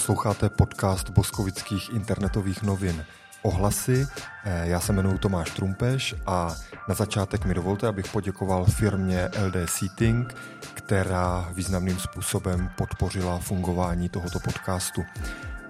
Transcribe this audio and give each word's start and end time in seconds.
Posloucháte 0.00 0.48
podcast 0.48 1.10
boskovických 1.10 1.92
internetových 1.92 2.62
novin 2.62 3.04
Ohlasy. 3.42 4.06
Eh, 4.44 4.68
já 4.68 4.80
se 4.80 4.92
jmenuji 4.92 5.18
Tomáš 5.18 5.50
Trumpeš 5.50 6.14
a 6.26 6.56
na 6.88 6.94
začátek 6.94 7.44
mi 7.44 7.54
dovolte, 7.54 7.86
abych 7.86 8.08
poděkoval 8.12 8.64
firmě 8.64 9.30
LD 9.46 9.68
Seating, 9.68 10.34
která 10.74 11.48
významným 11.52 11.98
způsobem 11.98 12.70
podpořila 12.76 13.38
fungování 13.38 14.08
tohoto 14.08 14.40
podcastu. 14.40 15.04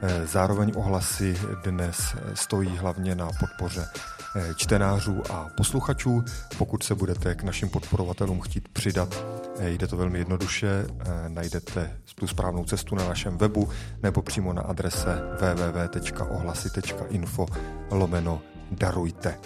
Eh, 0.02 0.26
zároveň 0.26 0.72
ohlasy 0.76 1.38
dnes 1.64 2.16
stojí 2.34 2.76
hlavně 2.76 3.14
na 3.14 3.30
podpoře 3.40 3.88
eh, 4.36 4.54
čtenářů 4.56 5.32
a 5.32 5.48
posluchačů. 5.56 6.24
Pokud 6.58 6.82
se 6.82 6.94
budete 6.94 7.34
k 7.34 7.42
našim 7.42 7.68
podporovatelům 7.68 8.40
chtít 8.40 8.68
přidat, 8.68 9.24
eh, 9.58 9.70
jde 9.70 9.86
to 9.86 9.96
velmi 9.96 10.18
jednoduše. 10.18 10.86
Najdete 11.28 11.96
tu 12.14 12.26
správnou 12.26 12.64
cestu 12.64 12.94
na 12.94 13.08
našem 13.08 13.38
webu 13.38 13.68
nebo 14.02 14.22
přímo 14.22 14.52
na 14.52 14.62
adrese 14.62 15.22
www.ohlasy.info 15.40 17.46
lomeno 17.90 18.42
darujte. 18.70 19.38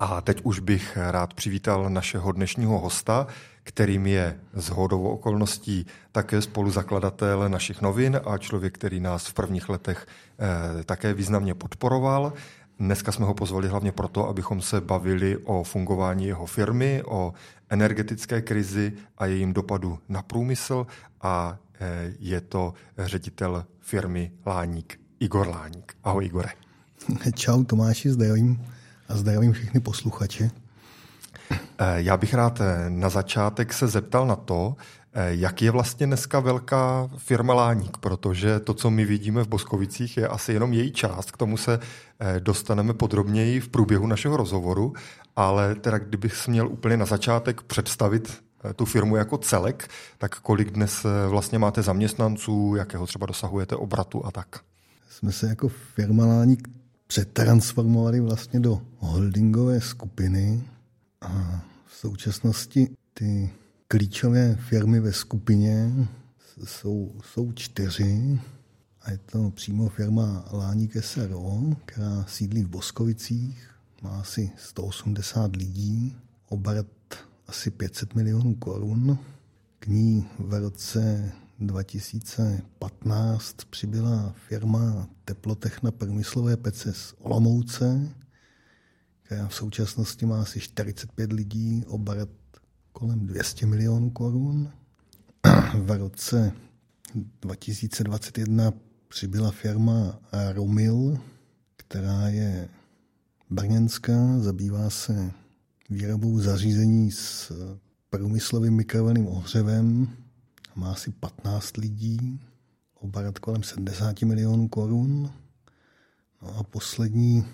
A 0.00 0.20
teď 0.20 0.40
už 0.42 0.58
bych 0.58 0.96
rád 0.96 1.34
přivítal 1.34 1.90
našeho 1.90 2.32
dnešního 2.32 2.78
hosta, 2.78 3.26
kterým 3.64 4.06
je 4.06 4.38
z 4.54 4.68
hodovou 4.68 5.08
okolností 5.08 5.86
také 6.12 6.42
spoluzakladatel 6.42 7.48
našich 7.48 7.82
novin 7.82 8.20
a 8.24 8.38
člověk, 8.38 8.74
který 8.74 9.00
nás 9.00 9.26
v 9.26 9.34
prvních 9.34 9.68
letech 9.68 10.06
eh, 10.06 10.84
také 10.84 11.14
významně 11.14 11.54
podporoval. 11.54 12.32
Dneska 12.78 13.12
jsme 13.12 13.26
ho 13.26 13.34
pozvali 13.34 13.68
hlavně 13.68 13.92
proto, 13.92 14.28
abychom 14.28 14.62
se 14.62 14.80
bavili 14.80 15.36
o 15.36 15.62
fungování 15.62 16.26
jeho 16.26 16.46
firmy, 16.46 17.02
o 17.06 17.32
energetické 17.70 18.42
krizi 18.42 18.92
a 19.18 19.26
jejím 19.26 19.52
dopadu 19.52 19.98
na 20.08 20.22
průmysl 20.22 20.86
a 21.22 21.58
eh, 21.80 22.12
je 22.18 22.40
to 22.40 22.74
ředitel 22.98 23.64
firmy 23.80 24.32
Láník, 24.46 25.00
Igor 25.20 25.48
Láník. 25.48 25.96
Ahoj 26.04 26.24
Igore. 26.24 26.50
Čau 27.34 27.64
Tomáši, 27.64 28.10
zdravím 28.10 28.66
a 29.08 29.16
zdravím 29.16 29.52
všechny 29.52 29.80
posluchače. 29.80 30.63
Eh, 31.50 31.94
já 31.96 32.16
bych 32.16 32.34
rád 32.34 32.60
eh, 32.60 32.90
na 32.90 33.08
začátek 33.08 33.72
se 33.72 33.88
zeptal 33.88 34.26
na 34.26 34.36
to, 34.36 34.76
eh, 35.12 35.34
jak 35.34 35.62
je 35.62 35.70
vlastně 35.70 36.06
dneska 36.06 36.40
velká 36.40 37.10
firma 37.16 37.54
Láník, 37.54 37.96
protože 37.96 38.60
to, 38.60 38.74
co 38.74 38.90
my 38.90 39.04
vidíme 39.04 39.42
v 39.42 39.48
Boskovicích, 39.48 40.16
je 40.16 40.28
asi 40.28 40.52
jenom 40.52 40.72
její 40.72 40.92
část. 40.92 41.30
K 41.30 41.36
tomu 41.36 41.56
se 41.56 41.78
dostaneme 42.38 42.94
podrobněji 42.94 43.60
v 43.60 43.68
průběhu 43.68 44.06
našeho 44.06 44.36
rozhovoru, 44.36 44.92
ale 45.36 45.74
teda 45.74 45.98
kdybych 45.98 46.48
měl 46.48 46.68
úplně 46.68 46.96
na 46.96 47.06
začátek 47.06 47.62
představit 47.62 48.42
tu 48.76 48.84
firmu 48.84 49.16
jako 49.16 49.38
celek, 49.38 49.88
tak 50.18 50.40
kolik 50.40 50.70
dnes 50.70 51.06
vlastně 51.28 51.58
máte 51.58 51.82
zaměstnanců, 51.82 52.74
jakého 52.76 53.06
třeba 53.06 53.26
dosahujete 53.26 53.76
obratu 53.76 54.26
a 54.26 54.30
tak? 54.30 54.60
Jsme 55.10 55.32
se 55.32 55.46
jako 55.46 55.68
firma 55.68 56.26
Láník 56.26 56.68
přetransformovali 57.06 58.20
vlastně 58.20 58.60
do 58.60 58.80
holdingové 58.98 59.80
skupiny 59.80 60.62
a 61.24 61.64
v 61.86 61.96
současnosti 61.96 62.88
ty 63.14 63.50
klíčové 63.88 64.54
firmy 64.54 65.00
ve 65.00 65.12
skupině 65.12 65.92
jsou, 66.64 67.12
jsou 67.24 67.52
čtyři 67.52 68.40
a 69.02 69.10
je 69.10 69.18
to 69.18 69.50
přímo 69.50 69.88
firma 69.88 70.44
Láník 70.52 71.04
SRO, 71.04 71.76
která 71.86 72.24
sídlí 72.28 72.64
v 72.64 72.68
Boskovicích, 72.68 73.70
má 74.02 74.20
asi 74.20 74.50
180 74.56 75.56
lidí, 75.56 76.16
obrat 76.48 76.86
asi 77.48 77.70
500 77.70 78.14
milionů 78.14 78.54
korun. 78.54 79.18
K 79.78 79.86
ní 79.86 80.28
v 80.38 80.60
roce 80.60 81.32
2015 81.60 83.56
přibyla 83.70 84.34
firma 84.48 85.08
Teplotechna 85.24 85.90
průmyslové 85.90 86.56
pece 86.56 86.92
z 86.92 87.14
Olomouce, 87.18 88.08
která 89.24 89.48
v 89.48 89.54
současnosti 89.54 90.26
má 90.26 90.42
asi 90.42 90.60
45 90.60 91.32
lidí, 91.32 91.84
obrat 91.86 92.28
kolem 92.92 93.26
200 93.26 93.66
milionů 93.66 94.10
korun. 94.10 94.70
V 95.74 95.98
roce 95.98 96.52
2021 97.40 98.72
přibyla 99.08 99.50
firma 99.50 100.18
Romil, 100.52 101.18
která 101.76 102.28
je 102.28 102.68
brněnská, 103.50 104.38
zabývá 104.38 104.90
se 104.90 105.32
výrobou 105.90 106.40
zařízení 106.40 107.10
s 107.10 107.52
průmyslovým 108.10 108.74
mikrovlnným 108.74 109.26
ohřevem, 109.26 110.08
má 110.74 110.92
asi 110.92 111.12
15 111.12 111.76
lidí, 111.76 112.40
obrat 112.94 113.38
kolem 113.38 113.62
70 113.62 114.22
milionů 114.22 114.68
korun. 114.68 115.30
No 116.42 116.58
a 116.58 116.62
poslední 116.62 117.44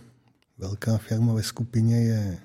velká 0.61 0.99
firma 0.99 1.35
ve 1.35 1.43
skupině 1.43 2.05
je 2.05 2.39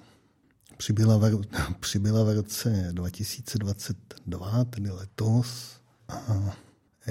přibyla 0.78 1.18
v, 1.18 1.42
přibyla 1.80 2.24
v 2.24 2.36
roce 2.36 2.90
2022, 2.92 4.66
tedy 4.66 4.90
letos. 4.92 5.82
A 6.10 6.56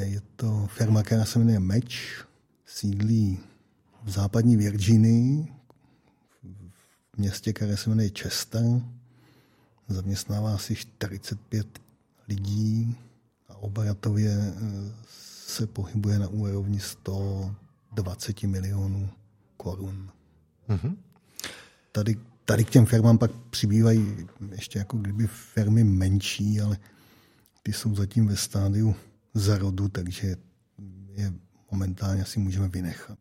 je 0.01 0.23
to 0.37 0.67
firma, 0.67 1.03
která 1.03 1.25
se 1.25 1.39
jmenuje 1.39 1.61
Meč, 1.61 2.25
sídlí 2.67 3.39
v 4.05 4.11
západní 4.11 4.57
Virginii, 4.57 5.53
v 7.13 7.19
městě, 7.19 7.53
které 7.53 7.77
se 7.77 7.91
jmenuje 7.91 8.11
Chester. 8.19 8.65
Zaměstnává 9.89 10.55
asi 10.55 10.75
45 10.75 11.67
lidí 12.29 12.97
a 13.49 13.57
obratově 13.57 14.33
eh, 14.33 14.93
se 15.47 15.67
pohybuje 15.67 16.19
na 16.19 16.29
úrovni 16.29 16.81
120 16.81 18.43
milionů 18.43 19.11
korun. 19.57 20.11
Mm-hmm. 20.69 20.97
Tady, 21.93 22.17
tady 22.45 22.65
k 22.65 22.71
těm 22.71 22.87
firmám 22.87 23.19
pak 23.19 23.31
přibývají 23.51 24.17
ještě 24.53 24.79
jako 24.79 24.97
kdyby 24.97 25.27
firmy 25.27 25.85
menší, 25.85 26.61
ale 26.61 26.77
ty 27.63 27.73
jsou 27.73 27.95
zatím 27.95 28.27
ve 28.27 28.37
stádiu 28.37 28.97
zarodu, 29.35 29.89
takže 29.89 30.37
je 31.15 31.33
momentálně 31.71 32.23
asi 32.23 32.41
můžeme 32.41 32.69
vynechat. 32.69 33.19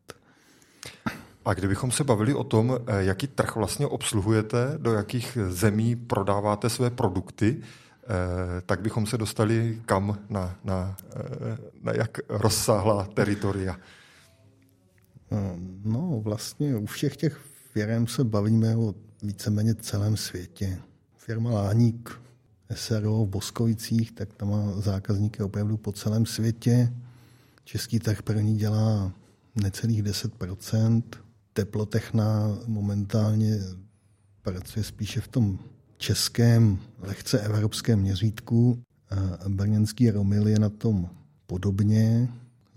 A 1.46 1.54
kdybychom 1.54 1.92
se 1.92 2.04
bavili 2.04 2.34
o 2.34 2.44
tom, 2.44 2.80
eh, 2.88 3.04
jaký 3.04 3.28
trh 3.28 3.56
vlastně 3.56 3.88
obsluhujete, 3.88 4.74
do 4.78 4.94
jakých 4.94 5.38
zemí 5.50 5.96
prodáváte 5.96 6.70
své 6.70 6.90
produkty, 6.90 7.62
eh, 7.62 8.08
tak 8.66 8.82
bychom 8.82 9.06
se 9.06 9.18
dostali 9.18 9.82
kam 9.86 10.20
na, 10.30 10.56
na, 10.64 10.98
eh, 11.16 11.58
na 11.82 11.92
jak 11.92 12.18
rozsáhlá 12.30 13.08
teritoria. 13.14 13.78
No 15.84 16.22
vlastně 16.24 16.76
u 16.76 16.86
všech 16.86 17.18
těch 17.18 17.38
firm 17.74 18.08
se 18.08 18.24
bavíme 18.24 18.78
o 18.78 18.96
víceméně 19.24 19.76
celém 19.76 20.18
světě. 20.18 20.78
Firma 21.18 21.52
Láník 21.52 22.22
SRO 22.74 23.26
v 23.26 23.30
Boskovicích, 23.30 24.12
tak 24.12 24.34
tam 24.34 24.50
má 24.50 24.82
zákazníky 24.82 25.44
opravdu 25.44 25.78
po 25.78 25.92
celém 25.92 26.26
světě. 26.26 26.94
Český 27.64 28.00
trh 28.00 28.22
první 28.22 28.58
dělá 28.58 29.14
necelých 29.56 30.04
10%. 30.04 31.04
Teplotechna 31.54 32.58
momentálně 32.68 33.60
pracuje 34.42 34.84
spíše 34.84 35.22
v 35.22 35.28
tom 35.28 35.60
českém, 35.98 36.80
lehce 37.00 37.40
evropském 37.40 38.00
měřítku. 38.00 38.84
A 39.10 39.50
brněnský 39.50 40.12
Romil 40.12 40.48
je 40.48 40.60
na 40.60 40.70
tom 40.70 41.10
podobně. 41.48 42.30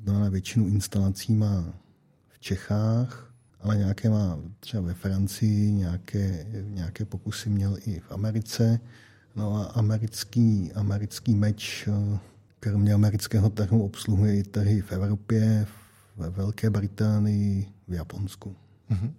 Znamená, 0.02 0.28
většinu 0.28 0.66
instalací 0.66 1.34
má 1.34 1.74
Čechách, 2.46 3.32
ale 3.60 3.76
nějaké 3.76 4.10
má 4.10 4.38
třeba 4.60 4.82
ve 4.82 4.94
Francii, 4.94 5.72
nějaké, 5.72 6.46
nějaké 6.62 7.04
pokusy 7.04 7.50
měl 7.50 7.76
i 7.86 8.00
v 8.00 8.12
Americe. 8.12 8.80
No 9.36 9.56
a 9.56 9.64
americký, 9.64 10.72
americký 10.72 11.34
meč, 11.34 11.88
kromě 12.60 12.94
amerického 12.94 13.50
trhu, 13.50 13.84
obsluhuje 13.84 14.36
i 14.36 14.42
trhy 14.42 14.80
v 14.80 14.92
Evropě, 14.92 15.66
ve 16.16 16.30
Velké 16.30 16.70
Británii, 16.70 17.66
v 17.88 17.92
Japonsku. 17.92 18.56
Mm-hmm. 18.90 19.10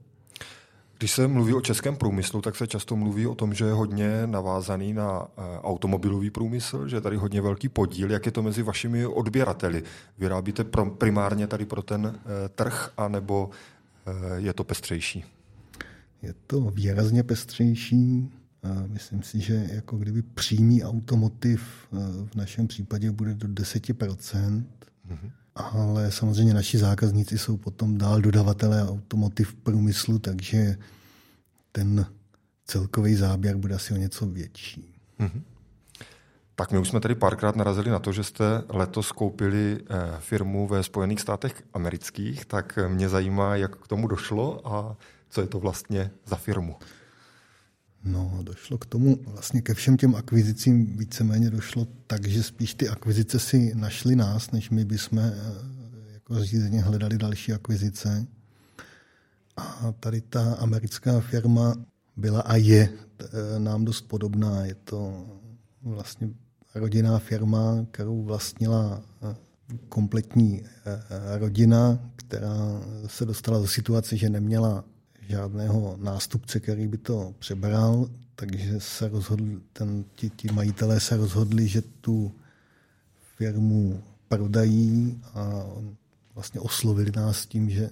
Když 0.97 1.11
se 1.11 1.27
mluví 1.27 1.53
o 1.53 1.61
českém 1.61 1.95
průmyslu, 1.95 2.41
tak 2.41 2.55
se 2.55 2.67
často 2.67 2.95
mluví 2.95 3.27
o 3.27 3.35
tom, 3.35 3.53
že 3.53 3.65
je 3.65 3.73
hodně 3.73 4.27
navázaný 4.27 4.93
na 4.93 5.27
eh, 5.27 5.59
automobilový 5.59 6.29
průmysl, 6.29 6.87
že 6.87 6.95
je 6.95 7.01
tady 7.01 7.17
hodně 7.17 7.41
velký 7.41 7.69
podíl. 7.69 8.11
Jak 8.11 8.25
je 8.25 8.31
to 8.31 8.43
mezi 8.43 8.63
vašimi 8.63 9.05
odběrateli? 9.05 9.83
Vyrábíte 10.17 10.63
primárně 10.97 11.47
tady 11.47 11.65
pro 11.65 11.81
ten 11.81 12.15
eh, 12.15 12.49
trh, 12.49 12.91
anebo 12.97 13.49
eh, 14.05 14.11
je 14.35 14.53
to 14.53 14.63
pestřejší? 14.63 15.23
Je 16.21 16.33
to 16.47 16.61
výrazně 16.61 17.23
pestřejší. 17.23 18.29
Myslím 18.87 19.23
si, 19.23 19.39
že 19.39 19.67
jako 19.73 19.97
kdyby 19.97 20.21
přímý 20.21 20.83
automotiv 20.83 21.87
v 22.25 22.35
našem 22.35 22.67
případě 22.67 23.11
bude 23.11 23.33
do 23.33 23.47
10%. 23.47 24.63
Mm-hmm. 25.09 25.31
Ale 25.57 26.11
samozřejmě 26.11 26.53
naši 26.53 26.77
zákazníci 26.77 27.37
jsou 27.37 27.57
potom 27.57 27.97
dál 27.97 28.21
dodavatelé 28.21 28.89
automotiv 28.89 29.53
průmyslu, 29.53 30.19
takže 30.19 30.77
ten 31.71 32.05
celkový 32.65 33.15
záběr 33.15 33.55
bude 33.57 33.75
asi 33.75 33.93
o 33.93 33.97
něco 33.97 34.25
větší. 34.25 34.95
Mm-hmm. 35.19 35.41
Tak 36.55 36.71
my 36.71 36.77
už 36.77 36.89
jsme 36.89 36.99
tady 36.99 37.15
párkrát 37.15 37.55
narazili 37.55 37.89
na 37.89 37.99
to, 37.99 38.11
že 38.11 38.23
jste 38.23 38.63
letos 38.69 39.11
koupili 39.11 39.79
firmu 40.19 40.67
ve 40.67 40.83
Spojených 40.83 41.21
státech 41.21 41.63
amerických, 41.73 42.45
tak 42.45 42.79
mě 42.87 43.09
zajímá, 43.09 43.55
jak 43.55 43.75
k 43.75 43.87
tomu 43.87 44.07
došlo 44.07 44.67
a 44.67 44.97
co 45.29 45.41
je 45.41 45.47
to 45.47 45.59
vlastně 45.59 46.11
za 46.25 46.35
firmu. 46.35 46.75
No, 48.07 48.39
došlo 48.41 48.77
k 48.77 48.85
tomu, 48.85 49.17
vlastně 49.27 49.61
ke 49.61 49.73
všem 49.73 49.97
těm 49.97 50.15
akvizicím 50.15 50.97
víceméně 50.97 51.49
došlo 51.49 51.87
tak, 52.07 52.27
že 52.27 52.43
spíš 52.43 52.73
ty 52.73 52.89
akvizice 52.89 53.39
si 53.39 53.75
našly 53.75 54.15
nás, 54.15 54.51
než 54.51 54.69
my 54.69 54.85
bychom 54.85 55.19
eh, 55.19 55.33
jako 56.13 56.43
řízeně 56.43 56.81
hledali 56.81 57.17
další 57.17 57.53
akvizice. 57.53 58.27
A 59.57 59.93
tady 59.99 60.21
ta 60.21 60.53
americká 60.53 61.19
firma 61.19 61.75
byla 62.17 62.41
a 62.41 62.55
je 62.55 62.89
eh, 63.19 63.59
nám 63.59 63.85
dost 63.85 64.01
podobná. 64.01 64.65
Je 64.65 64.75
to 64.75 65.27
vlastně 65.83 66.29
rodinná 66.75 67.19
firma, 67.19 67.85
kterou 67.91 68.23
vlastnila 68.23 69.01
eh, 69.21 69.35
kompletní 69.89 70.63
rodina, 71.37 71.99
která 72.15 72.81
se 73.07 73.25
dostala 73.25 73.59
do 73.59 73.67
situace, 73.67 74.17
že 74.17 74.29
neměla 74.29 74.83
žádného 75.29 75.97
nástupce, 76.01 76.59
který 76.59 76.87
by 76.87 76.97
to 76.97 77.33
přebral, 77.39 78.09
takže 78.35 78.79
se 78.79 79.07
rozhodli, 79.07 79.59
ten, 79.73 80.05
ti, 80.15 80.29
ti 80.29 80.47
majitelé 80.51 80.99
se 80.99 81.17
rozhodli, 81.17 81.67
že 81.67 81.81
tu 81.81 82.31
firmu 83.37 84.03
prodají 84.27 85.21
a 85.33 85.63
vlastně 86.35 86.59
oslovili 86.59 87.11
nás 87.15 87.45
tím, 87.45 87.69
že 87.69 87.89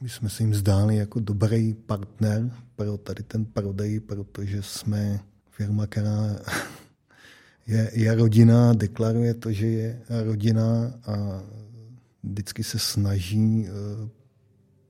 my 0.00 0.08
jsme 0.08 0.28
se 0.28 0.42
jim 0.42 0.54
zdáli 0.54 0.96
jako 0.96 1.20
dobrý 1.20 1.74
partner 1.74 2.50
pro 2.76 2.96
tady 2.96 3.22
ten 3.22 3.44
prodej, 3.44 4.00
protože 4.00 4.62
jsme 4.62 5.20
firma, 5.50 5.86
která 5.86 6.36
je, 7.66 7.90
je 7.94 8.14
rodina, 8.14 8.72
deklaruje 8.72 9.34
to, 9.34 9.52
že 9.52 9.66
je 9.66 10.02
rodina 10.24 10.92
a 11.06 11.42
vždycky 12.22 12.64
se 12.64 12.78
snaží 12.78 13.66
eh, 13.66 14.08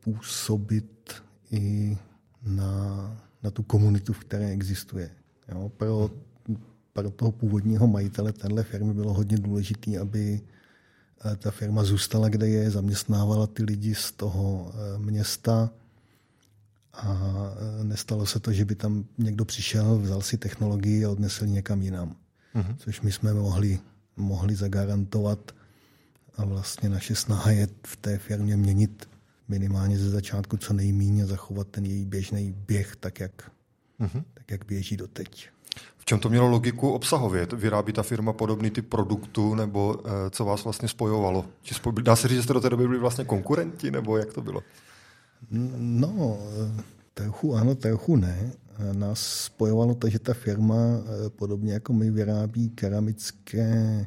působit 0.01 1.15
i 1.51 1.97
na, 2.43 2.73
na 3.43 3.51
tu 3.51 3.63
komunitu, 3.63 4.13
v 4.13 4.19
které 4.19 4.51
existuje. 4.51 5.11
Jo, 5.49 5.69
pro, 5.77 6.11
pro 6.93 7.11
toho 7.11 7.33
původního 7.33 7.87
majitele 7.87 8.33
téhle 8.33 8.63
firmy 8.63 8.95
bylo 8.95 9.15
hodně 9.15 9.39
důležité, 9.39 9.99
aby 9.99 10.41
eh, 11.25 11.37
ta 11.37 11.51
firma 11.51 11.85
zůstala, 11.85 12.29
kde 12.29 12.49
je, 12.49 12.71
zaměstnávala 12.71 13.47
ty 13.47 13.63
lidi 13.63 13.95
z 13.95 14.13
toho 14.13 14.73
eh, 14.73 14.99
města 14.99 15.71
a 16.93 17.35
eh, 17.81 17.85
nestalo 17.85 18.27
se 18.27 18.41
to, 18.41 18.53
že 18.53 18.65
by 18.65 18.75
tam 18.75 19.05
někdo 19.19 19.45
přišel, 19.45 19.99
vzal 19.99 20.23
si 20.23 20.39
technologii 20.39 21.05
a 21.05 21.11
odnesl 21.11 21.47
někam 21.47 21.83
jinam. 21.83 22.17
Mm-hmm. 22.55 22.77
Což 22.79 23.01
my 23.01 23.13
jsme 23.13 23.35
mohli, 23.35 23.79
mohli 24.17 24.57
zagarantovat 24.57 25.53
a 26.37 26.45
vlastně 26.45 26.89
naše 26.89 27.15
snaha 27.15 27.51
je 27.51 27.69
v 27.87 27.97
té 27.97 28.19
firmě 28.19 28.57
měnit 28.57 29.09
minimálně 29.49 29.99
ze 29.99 30.11
začátku 30.11 30.57
co 30.57 30.73
nejméně 30.73 31.27
zachovat 31.27 31.69
ten 31.69 31.85
její 31.85 32.05
běžný 32.05 32.55
běh 32.67 32.97
tak, 32.97 33.21
jak, 33.21 33.51
uh-huh. 34.01 34.23
tak, 34.35 34.51
jak 34.51 34.67
běží 34.67 34.97
doteď. 34.97 35.49
V 35.99 36.05
čem 36.05 36.19
to 36.19 36.29
mělo 36.29 36.49
logiku 36.49 36.91
obsahově? 36.91 37.47
Vyrábí 37.57 37.93
ta 37.93 38.03
firma 38.03 38.33
podobný 38.33 38.71
typ 38.71 38.89
produktu, 38.89 39.55
nebo 39.55 39.95
uh, 39.95 40.11
co 40.31 40.45
vás 40.45 40.65
vlastně 40.65 40.89
spojovalo? 40.89 41.45
Či 41.63 41.75
spoj... 41.75 41.93
Dá 42.03 42.17
se 42.17 42.29
říct, 42.29 42.37
že 42.37 42.43
jste 42.43 42.53
do 42.53 42.61
té 42.61 42.71
doby 42.71 42.87
byli 42.87 42.99
vlastně 42.99 43.25
konkurenti, 43.25 43.91
nebo 43.91 44.17
jak 44.17 44.33
to 44.33 44.43
bylo? 44.43 44.63
No, 45.79 46.39
trochu 47.15 47.55
ano, 47.55 47.75
trochu 47.75 48.17
ne. 48.17 48.53
Nás 48.93 49.21
spojovalo 49.21 49.95
to, 49.95 50.09
že 50.09 50.19
ta 50.19 50.35
firma, 50.35 50.77
eh, 50.77 51.31
podobně 51.31 51.73
jako 51.73 51.93
my, 51.93 52.11
vyrábí 52.11 52.71
keramické 52.71 54.07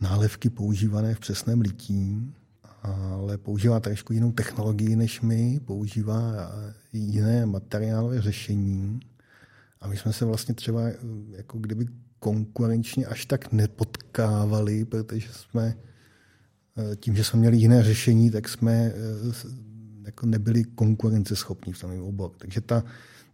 nálevky 0.00 0.50
používané 0.50 1.14
v 1.14 1.20
přesném 1.20 1.60
lití 1.60 2.32
ale 3.12 3.38
používá 3.38 3.80
trošku 3.80 4.12
jinou 4.12 4.32
technologii 4.32 4.96
než 4.96 5.20
my, 5.20 5.60
používá 5.64 6.52
jiné 6.92 7.46
materiálové 7.46 8.20
řešení. 8.20 9.00
A 9.80 9.88
my 9.88 9.96
jsme 9.96 10.12
se 10.12 10.24
vlastně 10.24 10.54
třeba 10.54 10.82
jako 11.36 11.58
kdyby 11.58 11.86
konkurenčně 12.18 13.06
až 13.06 13.26
tak 13.26 13.52
nepotkávali, 13.52 14.84
protože 14.84 15.28
jsme 15.32 15.76
eh, 16.76 16.96
tím, 16.96 17.16
že 17.16 17.24
jsme 17.24 17.38
měli 17.38 17.56
jiné 17.56 17.82
řešení, 17.82 18.30
tak 18.30 18.48
jsme 18.48 18.72
eh, 18.72 18.94
jako 20.04 20.26
nebyli 20.26 20.64
konkurenceschopní 20.64 21.72
v 21.72 21.80
tom 21.80 22.02
oboru. 22.02 22.34
Takže 22.38 22.60
ta, 22.60 22.84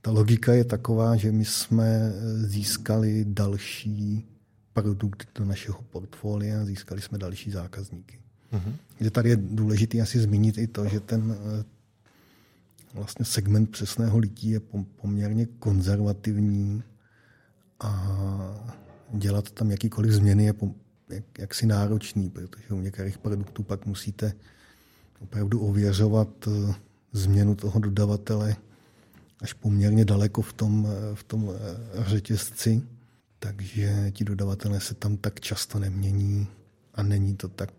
ta 0.01 0.11
logika 0.11 0.55
je 0.55 0.65
taková, 0.65 1.17
že 1.17 1.33
my 1.33 1.45
jsme 1.45 1.87
eh, 1.87 2.47
získali 2.47 3.25
další 3.29 4.29
produkt 4.73 5.29
do 5.39 5.45
našeho 5.45 5.83
portfolia, 5.83 6.65
získali 6.65 7.01
jsme 7.01 7.19
další 7.19 7.51
zákazníky. 7.51 8.24
Mm-hmm. 8.53 9.11
Tady 9.11 9.29
je 9.29 9.37
důležité 9.37 10.01
asi 10.01 10.21
zmínit 10.21 10.59
i 10.59 10.67
to, 10.67 10.89
že 10.89 11.01
ten 11.01 11.37
eh, 11.39 11.65
vlastně 12.95 13.25
segment 13.25 13.71
přesného 13.71 14.19
lití 14.19 14.51
je 14.51 14.61
poměrně 15.01 15.47
konzervativní 15.47 16.83
a 17.81 18.17
dělat 19.13 19.51
tam 19.51 19.71
jakýkoliv 19.71 20.13
změny 20.13 20.45
je 20.45 20.55
jaksi 21.39 21.67
náročný, 21.67 22.31
protože 22.31 22.75
u 22.75 22.81
některých 22.81 23.19
produktů 23.19 23.63
pak 23.63 23.87
musíte 23.87 24.33
opravdu 25.21 25.61
ověřovat 25.61 26.29
eh, 26.49 26.75
změnu 27.13 27.55
toho 27.55 27.81
dodavatele 27.81 28.57
až 29.41 29.53
poměrně 29.53 30.05
daleko 30.05 30.43
v 30.43 30.53
tom, 30.53 30.89
eh, 30.89 31.15
v 31.15 31.25
tom 31.25 31.51
řetězci, 32.07 32.83
takže 33.39 34.11
ti 34.11 34.25
dodavatelé 34.25 34.81
se 34.81 34.95
tam 34.95 35.17
tak 35.17 35.41
často 35.41 35.79
nemění 35.79 36.47
a 36.95 37.03
není 37.03 37.37
to 37.37 37.49
tak 37.49 37.71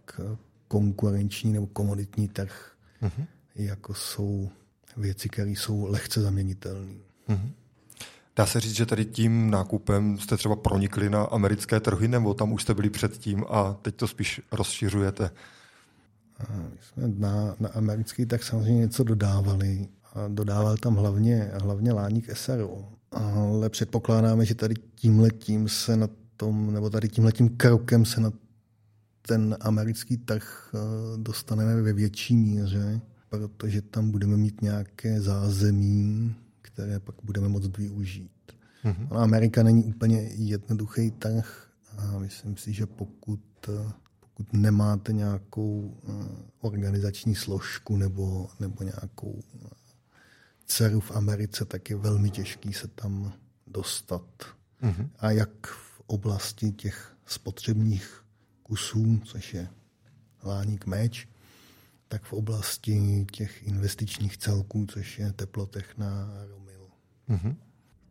konkurenční 0.67 1.53
nebo 1.53 1.67
komoditní 1.67 2.27
trh, 2.27 2.71
uh-huh. 3.01 3.25
jako 3.55 3.93
jsou 3.93 4.49
věci, 4.97 5.29
které 5.29 5.49
jsou 5.49 5.85
lehce 5.85 6.21
zaměnitelné. 6.21 6.93
Uh-huh. 7.29 7.49
Dá 8.35 8.45
se 8.45 8.59
říct, 8.59 8.75
že 8.75 8.85
tady 8.85 9.05
tím 9.05 9.51
nákupem 9.51 10.17
jste 10.17 10.37
třeba 10.37 10.55
pronikli 10.55 11.09
na 11.09 11.23
americké 11.23 11.79
trhy, 11.79 12.07
nebo 12.07 12.33
tam 12.33 12.53
už 12.53 12.61
jste 12.61 12.73
byli 12.73 12.89
předtím 12.89 13.45
a 13.49 13.73
teď 13.81 13.95
to 13.95 14.07
spíš 14.07 14.41
rozšiřujete? 14.51 15.31
My 16.49 16.77
jsme 16.81 17.07
na, 17.07 17.55
na 17.59 17.69
americký 17.69 18.25
tak 18.25 18.43
samozřejmě 18.43 18.79
něco 18.81 19.03
dodávali. 19.03 19.87
A 20.13 20.27
dodával 20.27 20.77
tam 20.77 20.95
hlavně, 20.95 21.51
hlavně 21.53 21.93
láník 21.93 22.37
SRO. 22.37 22.89
Ale 23.11 23.69
předpokládáme, 23.69 24.45
že 24.45 24.55
tady 24.55 24.75
tímhletím 24.95 25.69
se 25.69 25.97
na 25.97 26.09
tom, 26.37 26.73
nebo 26.73 26.89
tady 26.89 27.09
tímhletím 27.09 27.49
krokem 27.49 28.05
se 28.05 28.21
na 28.21 28.31
ten 29.27 29.57
americký 29.59 30.17
trh 30.17 30.73
eh, 30.73 30.77
dostaneme 31.17 31.81
ve 31.81 31.93
větší 31.93 32.35
míře, 32.35 33.01
protože 33.29 33.81
tam 33.81 34.11
budeme 34.11 34.37
mít 34.37 34.61
nějaké 34.61 35.21
zázemí, 35.21 36.35
které 36.61 36.99
pak 36.99 37.15
budeme 37.23 37.49
moct 37.49 37.77
využít. 37.77 38.31
Mm-hmm. 38.83 39.07
Amerika 39.17 39.63
není 39.63 39.83
úplně 39.83 40.21
jednoduchý 40.21 41.11
trh 41.11 41.69
a 41.97 42.19
myslím 42.19 42.57
si, 42.57 42.73
že 42.73 42.85
pokud, 42.85 43.39
eh, 43.69 43.91
pokud 44.19 44.53
nemáte 44.53 45.13
nějakou 45.13 45.97
eh, 46.03 46.11
organizační 46.59 47.35
složku 47.35 47.97
nebo, 47.97 48.49
nebo 48.59 48.83
nějakou 48.83 49.43
dceru 50.65 50.99
v 50.99 51.11
Americe, 51.11 51.65
tak 51.65 51.89
je 51.89 51.95
velmi 51.95 52.29
těžký 52.29 52.73
se 52.73 52.87
tam 52.87 53.33
dostat. 53.67 54.25
Mm-hmm. 54.83 55.09
A 55.19 55.31
jak 55.31 55.67
v 55.67 56.01
oblasti 56.07 56.71
těch 56.71 57.15
spotřebních 57.25 58.24
kusů, 58.67 59.19
což 59.23 59.53
je 59.53 59.67
láník 60.43 60.85
meč, 60.85 61.27
tak 62.07 62.23
v 62.23 62.33
oblasti 62.33 63.25
těch 63.31 63.67
investičních 63.67 64.37
celků, 64.37 64.85
což 64.85 65.19
je 65.19 65.31
teplotechna 65.31 66.29
Romil. 66.47 66.87
Mm-hmm. 67.29 67.55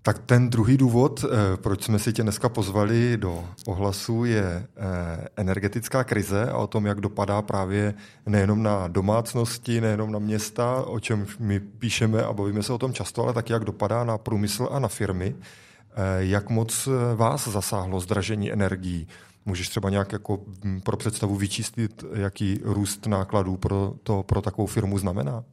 Tak 0.03 0.19
ten 0.19 0.51
druhý 0.51 0.77
důvod, 0.77 1.25
eh, 1.25 1.57
proč 1.57 1.85
jsme 1.85 1.99
si 1.99 2.13
tě 2.13 2.23
dneska 2.23 2.49
pozvali 2.49 3.17
do 3.17 3.45
ohlasu, 3.67 4.25
je 4.25 4.45
eh, 4.45 5.29
energetická 5.37 6.05
krize 6.05 6.51
a 6.51 6.57
o 6.57 6.67
tom, 6.67 6.87
jak 6.87 7.01
dopadá 7.01 7.43
právě 7.43 7.95
nejenom 8.27 8.63
na 8.63 8.89
domácnosti, 8.89 9.81
nejenom 9.81 10.13
na 10.13 10.19
města, 10.19 10.83
o 10.83 11.01
čem 11.01 11.27
my 11.39 11.61
píšeme 11.61 12.23
a 12.23 12.33
bavíme 12.33 12.63
se 12.63 12.73
o 12.73 12.79
tom 12.79 12.93
často, 12.93 13.23
ale 13.23 13.33
taky 13.33 13.53
jak 13.53 13.65
dopadá 13.65 14.05
na 14.05 14.19
průmysl 14.19 14.69
a 14.73 14.79
na 14.79 14.89
firmy. 14.89 15.37
Eh, 15.37 15.95
jak 16.19 16.51
moc 16.51 16.89
vás 17.17 17.49
zasáhlo 17.49 18.01
zdražení 18.01 18.53
energií? 18.53 19.09
Můžeš 19.47 19.69
třeba 19.69 19.91
nějak 19.91 20.13
jako 20.13 20.45
mm, 20.65 20.81
pro 20.81 20.97
představu 20.97 21.37
vyčíslit, 21.37 22.05
jaký 22.15 22.61
růst 22.63 23.07
nákladů 23.07 23.57
pro, 23.57 23.95
to, 24.03 24.23
pro 24.23 24.43
takovou 24.43 24.67
firmu 24.67 24.99
znamená? 24.99 25.45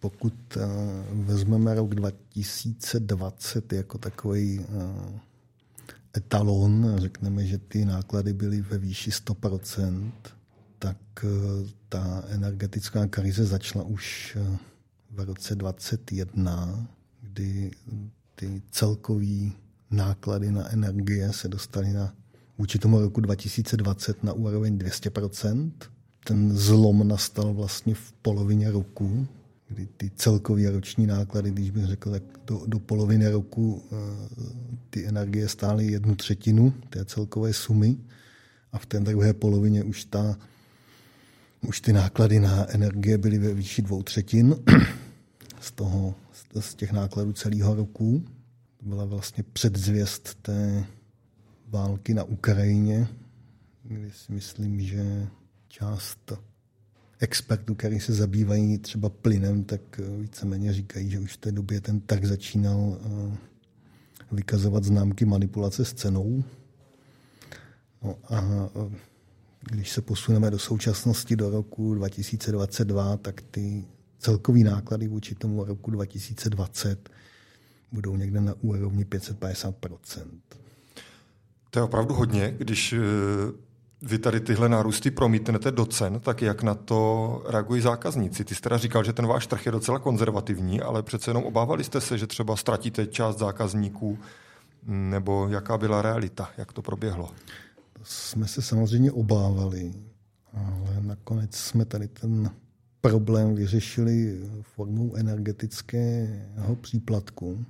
Pokud 0.00 0.56
uh, 0.56 0.62
vezmeme 1.24 1.74
rok 1.74 1.94
2020 1.94 3.72
jako 3.72 3.98
takový 3.98 4.58
uh, 4.58 4.66
etalon, 6.16 6.94
řekneme, 6.96 7.46
že 7.46 7.58
ty 7.58 7.84
náklady 7.84 8.32
byly 8.32 8.60
ve 8.60 8.78
výši 8.78 9.10
100%, 9.10 10.12
tak 10.78 10.96
uh, 11.24 11.30
ta 11.88 12.24
energetická 12.28 13.06
krize 13.06 13.46
začala 13.46 13.84
už 13.84 14.36
v 15.10 15.20
roce 15.20 15.54
2021, 15.54 16.86
kdy 17.20 17.70
ty 18.34 18.62
celkové 18.70 19.50
náklady 19.90 20.50
na 20.50 20.72
energie 20.72 21.32
se 21.32 21.48
dostaly 21.48 21.92
na 21.92 22.14
vůči 22.62 22.78
tomu 22.78 23.00
roku 23.00 23.20
2020 23.20 24.24
na 24.24 24.32
úroveň 24.32 24.78
200%. 24.78 25.70
Ten 26.24 26.56
zlom 26.56 27.08
nastal 27.08 27.54
vlastně 27.54 27.94
v 27.94 28.12
polovině 28.12 28.70
roku, 28.70 29.26
kdy 29.68 29.88
ty 29.96 30.10
celkové 30.16 30.70
roční 30.70 31.06
náklady, 31.06 31.50
když 31.50 31.70
bych 31.70 31.84
řekl, 31.86 32.10
tak 32.10 32.22
do, 32.46 32.62
do 32.66 32.78
poloviny 32.78 33.28
roku 33.28 33.82
eh, 33.84 33.96
ty 34.90 35.06
energie 35.06 35.48
stály 35.48 35.86
jednu 35.86 36.14
třetinu 36.14 36.74
té 36.90 37.04
celkové 37.04 37.52
sumy 37.52 37.96
a 38.72 38.78
v 38.78 38.86
té 38.86 39.00
druhé 39.00 39.34
polovině 39.34 39.84
už, 39.84 40.04
ta, 40.04 40.36
už 41.66 41.80
ty 41.80 41.92
náklady 41.92 42.40
na 42.40 42.70
energie 42.70 43.18
byly 43.18 43.38
ve 43.38 43.54
výši 43.54 43.82
dvou 43.82 44.02
třetin 44.02 44.56
z, 45.60 45.70
toho, 45.70 46.14
z 46.60 46.74
těch 46.74 46.92
nákladů 46.92 47.32
celého 47.32 47.74
roku. 47.74 48.24
To 48.76 48.86
byla 48.86 49.04
vlastně 49.04 49.44
předzvěst 49.52 50.34
té 50.42 50.84
války 51.72 52.14
na 52.14 52.24
Ukrajině, 52.24 53.08
kdy 53.82 54.10
si 54.10 54.32
myslím, 54.32 54.80
že 54.80 55.28
část 55.68 56.32
expertů, 57.18 57.74
kteří 57.74 58.00
se 58.00 58.12
zabývají 58.12 58.78
třeba 58.78 59.08
plynem, 59.08 59.64
tak 59.64 59.80
eh, 59.98 60.16
víceméně 60.16 60.72
říkají, 60.72 61.10
že 61.10 61.20
už 61.20 61.32
v 61.32 61.36
té 61.36 61.52
době 61.52 61.80
ten 61.80 62.00
trh 62.00 62.24
začínal 62.24 62.98
eh, 63.00 63.36
vykazovat 64.32 64.84
známky 64.84 65.24
manipulace 65.24 65.84
s 65.84 65.92
cenou. 65.92 66.44
No 68.02 68.16
a 68.28 68.40
eh, 68.40 68.96
když 69.70 69.90
se 69.90 70.02
posuneme 70.02 70.50
do 70.50 70.58
současnosti 70.58 71.36
do 71.36 71.50
roku 71.50 71.94
2022, 71.94 73.16
tak 73.16 73.42
ty 73.42 73.84
celkové 74.18 74.58
náklady 74.58 75.08
vůči 75.08 75.34
tomu 75.34 75.64
roku 75.64 75.90
2020 75.90 77.10
budou 77.92 78.16
někde 78.16 78.40
na 78.40 78.54
úrovni 78.60 79.04
550 79.04 79.74
To 81.74 81.78
je 81.78 81.82
opravdu 81.82 82.14
hodně, 82.14 82.54
když 82.58 82.94
vy 84.02 84.18
tady 84.18 84.40
tyhle 84.40 84.68
nárůsty 84.68 85.10
promítnete 85.10 85.70
do 85.70 85.86
cen, 85.86 86.20
tak 86.20 86.42
jak 86.42 86.62
na 86.62 86.74
to 86.74 87.42
reagují 87.48 87.82
zákazníci? 87.82 88.44
Ty 88.44 88.54
jste 88.54 88.62
teda 88.62 88.78
říkal, 88.78 89.04
že 89.04 89.12
ten 89.12 89.26
váš 89.26 89.46
trh 89.46 89.66
je 89.66 89.72
docela 89.72 89.98
konzervativní, 89.98 90.80
ale 90.80 91.02
přece 91.02 91.30
jenom 91.30 91.44
obávali 91.44 91.84
jste 91.84 92.00
se, 92.00 92.18
že 92.18 92.26
třeba 92.26 92.56
ztratíte 92.56 93.06
část 93.06 93.38
zákazníků, 93.38 94.18
nebo 94.86 95.48
jaká 95.48 95.78
byla 95.78 96.02
realita, 96.02 96.50
jak 96.56 96.72
to 96.72 96.82
proběhlo? 96.82 97.30
Jsme 98.02 98.48
se 98.48 98.62
samozřejmě 98.62 99.12
obávali, 99.12 99.92
ale 100.54 101.00
nakonec 101.00 101.56
jsme 101.56 101.84
tady 101.84 102.08
ten 102.08 102.50
problém 103.00 103.54
vyřešili 103.54 104.40
formou 104.62 105.14
energetického 105.14 106.76
příplatku 106.80 107.64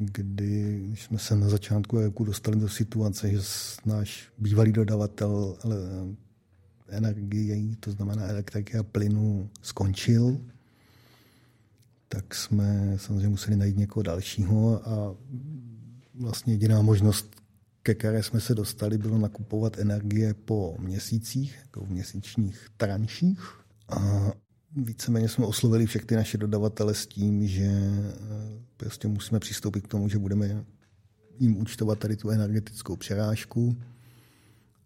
kdy 0.00 0.82
když 0.88 1.02
jsme 1.02 1.18
se 1.18 1.36
na 1.36 1.48
začátku 1.48 2.00
roku 2.00 2.24
dostali 2.24 2.60
do 2.60 2.68
situace, 2.68 3.30
že 3.30 3.38
náš 3.84 4.28
bývalý 4.38 4.72
dodavatel 4.72 5.56
energie, 6.88 7.76
to 7.80 7.90
znamená 7.90 8.26
elektriky 8.26 8.78
a 8.78 8.82
plynu, 8.82 9.50
skončil, 9.62 10.40
tak 12.08 12.34
jsme 12.34 12.94
samozřejmě 12.96 13.28
museli 13.28 13.56
najít 13.56 13.76
někoho 13.76 14.02
dalšího 14.02 14.88
a 14.88 15.14
vlastně 16.14 16.52
jediná 16.52 16.82
možnost, 16.82 17.36
ke 17.82 17.94
které 17.94 18.22
jsme 18.22 18.40
se 18.40 18.54
dostali, 18.54 18.98
bylo 18.98 19.18
nakupovat 19.18 19.78
energie 19.78 20.34
po 20.34 20.76
měsících, 20.78 21.58
jako 21.62 21.80
v 21.80 21.90
měsíčních 21.90 22.68
tranších. 22.76 23.40
A 23.88 24.30
víceméně 24.76 25.28
jsme 25.28 25.46
oslovili 25.46 25.86
všechny 25.86 26.16
naše 26.16 26.38
dodavatele 26.38 26.94
s 26.94 27.06
tím, 27.06 27.46
že 27.46 27.64
eh, 27.64 28.12
prostě 28.76 29.08
musíme 29.08 29.40
přistoupit 29.40 29.84
k 29.84 29.88
tomu, 29.88 30.08
že 30.08 30.18
budeme 30.18 30.64
jim 31.38 31.56
účtovat 31.56 31.98
tady 31.98 32.16
tu 32.16 32.30
energetickou 32.30 32.96
přerážku 32.96 33.76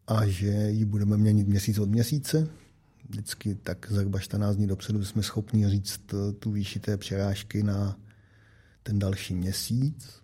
a 0.06 0.26
že 0.26 0.70
ji 0.70 0.84
budeme 0.84 1.16
měnit 1.16 1.48
měsíc 1.48 1.78
od 1.78 1.88
měsíce. 1.88 2.48
Vždycky 3.08 3.54
tak 3.54 3.86
zhruba 3.90 4.18
14 4.18 4.56
dní 4.56 4.66
dopředu 4.66 5.04
jsme 5.04 5.22
schopni 5.22 5.68
říct 5.68 6.00
eh, 6.14 6.32
tu 6.32 6.50
výši 6.50 6.80
té 6.80 6.96
přerážky 6.96 7.62
na 7.62 7.96
ten 8.82 8.98
další 8.98 9.34
měsíc. 9.34 10.23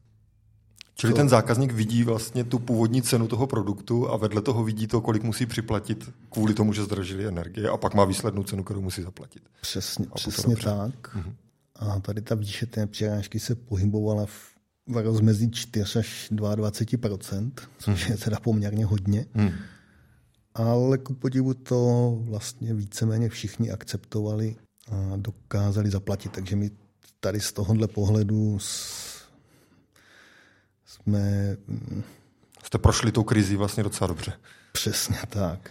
Čili 1.00 1.12
ten 1.12 1.28
zákazník 1.28 1.72
vidí 1.72 2.04
vlastně 2.04 2.44
tu 2.44 2.58
původní 2.58 3.02
cenu 3.02 3.28
toho 3.28 3.46
produktu 3.46 4.10
a 4.10 4.16
vedle 4.16 4.42
toho 4.42 4.64
vidí 4.64 4.86
to, 4.86 5.00
kolik 5.00 5.22
musí 5.22 5.46
připlatit 5.46 6.10
kvůli 6.30 6.54
tomu, 6.54 6.72
že 6.72 6.82
zdražili 6.82 7.26
energie 7.26 7.68
a 7.68 7.76
pak 7.76 7.94
má 7.94 8.04
výslednou 8.04 8.42
cenu, 8.42 8.64
kterou 8.64 8.80
musí 8.80 9.02
zaplatit. 9.02 9.42
Přesně, 9.60 10.06
přesně 10.14 10.56
tak. 10.56 11.16
Mm-hmm. 11.16 11.34
A 11.76 12.00
tady 12.00 12.22
ta 12.22 12.34
výše 12.34 12.66
té 12.66 12.86
přirážky 12.86 13.40
se 13.40 13.54
pohybovala 13.54 14.26
v, 14.26 14.54
v 14.86 14.96
rozmezí 14.96 15.50
4 15.50 15.98
až 15.98 16.28
22 16.30 17.18
což 17.78 18.06
mm. 18.06 18.12
je 18.12 18.18
teda 18.18 18.40
poměrně 18.40 18.84
hodně. 18.84 19.26
Mm. 19.34 19.50
Ale 20.54 20.98
ku 20.98 21.14
podivu 21.14 21.54
to 21.54 22.18
vlastně 22.20 22.74
víceméně 22.74 23.28
všichni 23.28 23.70
akceptovali 23.70 24.56
a 24.92 25.16
dokázali 25.16 25.90
zaplatit. 25.90 26.32
Takže 26.32 26.56
my 26.56 26.70
tady 27.20 27.40
z 27.40 27.52
tohohle 27.52 27.88
pohledu 27.88 28.58
jsme... 31.02 31.56
Mm, 31.68 32.02
Jste 32.64 32.78
prošli 32.78 33.12
tou 33.12 33.22
krizi 33.22 33.56
vlastně 33.56 33.82
docela 33.82 34.08
dobře. 34.08 34.32
Přesně 34.72 35.18
tak. 35.28 35.70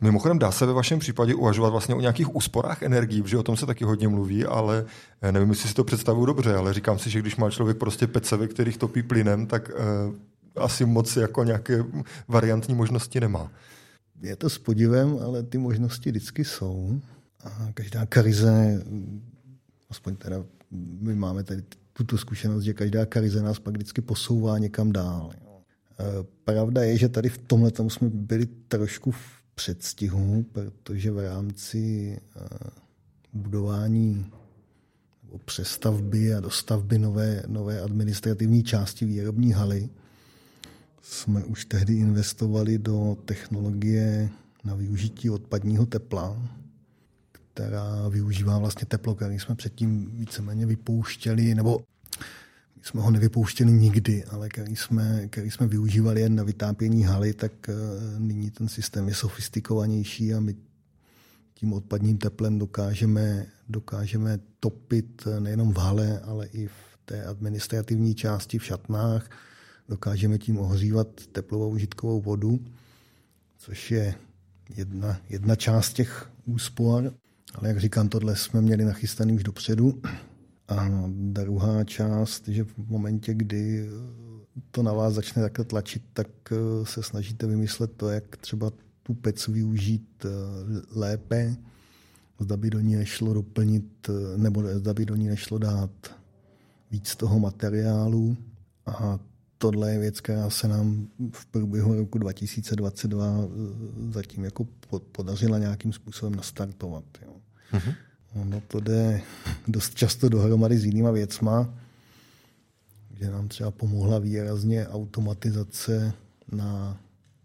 Mimochodem 0.00 0.38
dá 0.38 0.50
se 0.50 0.66
ve 0.66 0.72
vašem 0.72 0.98
případě 0.98 1.34
uvažovat 1.34 1.70
vlastně 1.70 1.94
o 1.94 2.00
nějakých 2.00 2.34
úsporách 2.36 2.82
energií, 2.82 3.22
protože 3.22 3.38
o 3.38 3.42
tom 3.42 3.56
se 3.56 3.66
taky 3.66 3.84
hodně 3.84 4.08
mluví, 4.08 4.44
ale 4.44 4.84
eh, 5.22 5.32
nevím, 5.32 5.50
jestli 5.50 5.68
si 5.68 5.74
to 5.74 5.84
představuju 5.84 6.26
dobře, 6.26 6.54
ale 6.54 6.74
říkám 6.74 6.98
si, 6.98 7.10
že 7.10 7.18
když 7.18 7.36
má 7.36 7.50
člověk 7.50 7.78
prostě 7.78 8.06
pece, 8.06 8.36
ve 8.36 8.48
kterých 8.48 8.76
topí 8.76 9.02
plynem, 9.02 9.46
tak 9.46 9.68
uh, 9.68 10.64
asi 10.64 10.84
moc 10.84 11.16
jako 11.16 11.44
nějaké 11.44 11.84
variantní 12.28 12.74
možnosti 12.74 13.20
nemá. 13.20 13.50
Je 14.22 14.36
to 14.36 14.50
s 14.50 14.58
podivem, 14.58 15.18
ale 15.24 15.42
ty 15.42 15.58
možnosti 15.58 16.10
vždycky 16.10 16.44
jsou. 16.44 17.00
A 17.44 17.68
každá 17.74 18.06
krize, 18.06 18.84
aspoň 19.90 20.16
teda 20.16 20.44
my 21.00 21.14
máme 21.14 21.42
tady 21.42 21.62
tuto 21.92 22.18
zkušenost, 22.18 22.62
že 22.62 22.74
každá 22.74 23.06
krize 23.06 23.42
nás 23.42 23.58
pak 23.58 23.74
vždycky 23.74 24.00
posouvá 24.00 24.58
někam 24.58 24.92
dál. 24.92 25.30
E, 25.32 25.38
pravda 26.44 26.82
je, 26.82 26.98
že 26.98 27.08
tady 27.08 27.28
v 27.28 27.38
tomhle 27.38 27.72
jsme 27.88 28.08
byli 28.08 28.46
trošku 28.46 29.10
v 29.10 29.42
předstihu, 29.54 30.44
protože 30.52 31.10
v 31.10 31.18
rámci 31.18 31.80
e, 32.16 32.48
budování 33.32 34.26
nebo 35.22 35.38
přestavby 35.44 36.34
a 36.34 36.40
dostavby 36.40 36.98
nové, 36.98 37.42
nové 37.46 37.80
administrativní 37.80 38.62
části 38.62 39.04
výrobní 39.04 39.52
haly 39.52 39.88
jsme 41.02 41.44
už 41.44 41.64
tehdy 41.64 41.94
investovali 41.94 42.78
do 42.78 43.16
technologie 43.24 44.30
na 44.64 44.74
využití 44.74 45.30
odpadního 45.30 45.86
tepla, 45.86 46.36
která 47.54 48.08
využívá 48.08 48.58
vlastně 48.58 48.86
teplo, 48.86 49.14
které 49.14 49.34
jsme 49.34 49.54
předtím 49.54 50.10
víceméně 50.14 50.66
vypouštěli, 50.66 51.54
nebo 51.54 51.80
jsme 52.82 53.00
ho 53.00 53.10
nevypouštěli 53.10 53.72
nikdy, 53.72 54.24
ale 54.24 54.48
který 54.48 54.76
jsme, 54.76 55.28
který 55.28 55.50
jsme 55.50 55.66
využívali 55.66 56.20
jen 56.20 56.34
na 56.34 56.42
vytápění 56.42 57.02
haly, 57.02 57.32
tak 57.32 57.52
eh, 57.68 57.74
nyní 58.18 58.50
ten 58.50 58.68
systém 58.68 59.08
je 59.08 59.14
sofistikovanější 59.14 60.34
a 60.34 60.40
my 60.40 60.56
tím 61.54 61.72
odpadním 61.72 62.18
teplem 62.18 62.58
dokážeme, 62.58 63.46
dokážeme 63.68 64.38
topit 64.60 65.26
nejenom 65.38 65.72
v 65.72 65.78
hale, 65.78 66.20
ale 66.20 66.46
i 66.46 66.66
v 66.66 66.98
té 67.04 67.24
administrativní 67.24 68.14
části 68.14 68.58
v 68.58 68.64
šatnách. 68.64 69.30
Dokážeme 69.88 70.38
tím 70.38 70.58
ohřívat 70.58 71.08
teplovou 71.32 71.70
užitkovou 71.70 72.20
vodu, 72.20 72.64
což 73.58 73.90
je 73.90 74.14
jedna, 74.76 75.20
jedna 75.28 75.56
část 75.56 75.92
těch 75.92 76.30
úspor. 76.44 77.14
Ale 77.54 77.68
jak 77.68 77.80
říkám, 77.80 78.08
tohle 78.08 78.36
jsme 78.36 78.60
měli 78.60 78.84
nachystaný 78.84 79.32
už 79.32 79.42
dopředu. 79.42 80.02
A 80.68 80.88
druhá 81.08 81.84
část, 81.84 82.48
že 82.48 82.64
v 82.64 82.78
momentě, 82.88 83.34
kdy 83.34 83.88
to 84.70 84.82
na 84.82 84.92
vás 84.92 85.14
začne 85.14 85.42
takhle 85.42 85.64
tlačit, 85.64 86.02
tak 86.12 86.28
eh, 86.52 86.86
se 86.86 87.02
snažíte 87.02 87.46
vymyslet 87.46 87.92
to, 87.96 88.10
jak 88.10 88.36
třeba 88.36 88.72
tu 89.02 89.14
pec 89.14 89.48
využít 89.48 90.24
eh, 90.24 90.28
lépe, 90.90 91.56
zda 92.38 92.56
by 92.56 92.70
do 92.70 92.80
ní 92.80 92.96
nešlo 92.96 93.34
doplnit, 93.34 94.08
eh, 94.08 94.38
nebo 94.38 94.62
zda 94.74 94.94
by 94.94 95.06
do 95.06 95.16
ní 95.16 95.28
nešlo 95.28 95.58
dát 95.58 95.90
víc 96.90 97.16
toho 97.16 97.38
materiálu. 97.38 98.36
A 98.86 99.18
tohle 99.62 99.92
je 99.92 99.98
věc, 99.98 100.20
která 100.20 100.50
se 100.50 100.68
nám 100.68 101.08
v 101.32 101.46
průběhu 101.46 101.94
roku 101.94 102.18
2022 102.18 103.48
zatím 104.10 104.44
jako 104.44 104.66
podařila 105.12 105.58
nějakým 105.58 105.92
způsobem 105.92 106.34
nastartovat. 106.34 107.04
Jo. 107.26 107.34
Mm-hmm. 107.72 107.94
Ono 108.34 108.62
to 108.68 108.80
jde 108.80 109.22
dost 109.68 109.94
často 109.94 110.28
dohromady 110.28 110.78
s 110.78 110.84
jinýma 110.84 111.10
věcma, 111.10 111.74
že 113.20 113.30
nám 113.30 113.48
třeba 113.48 113.70
pomohla 113.70 114.18
výrazně 114.18 114.88
automatizace 114.88 116.12
na 116.52 117.00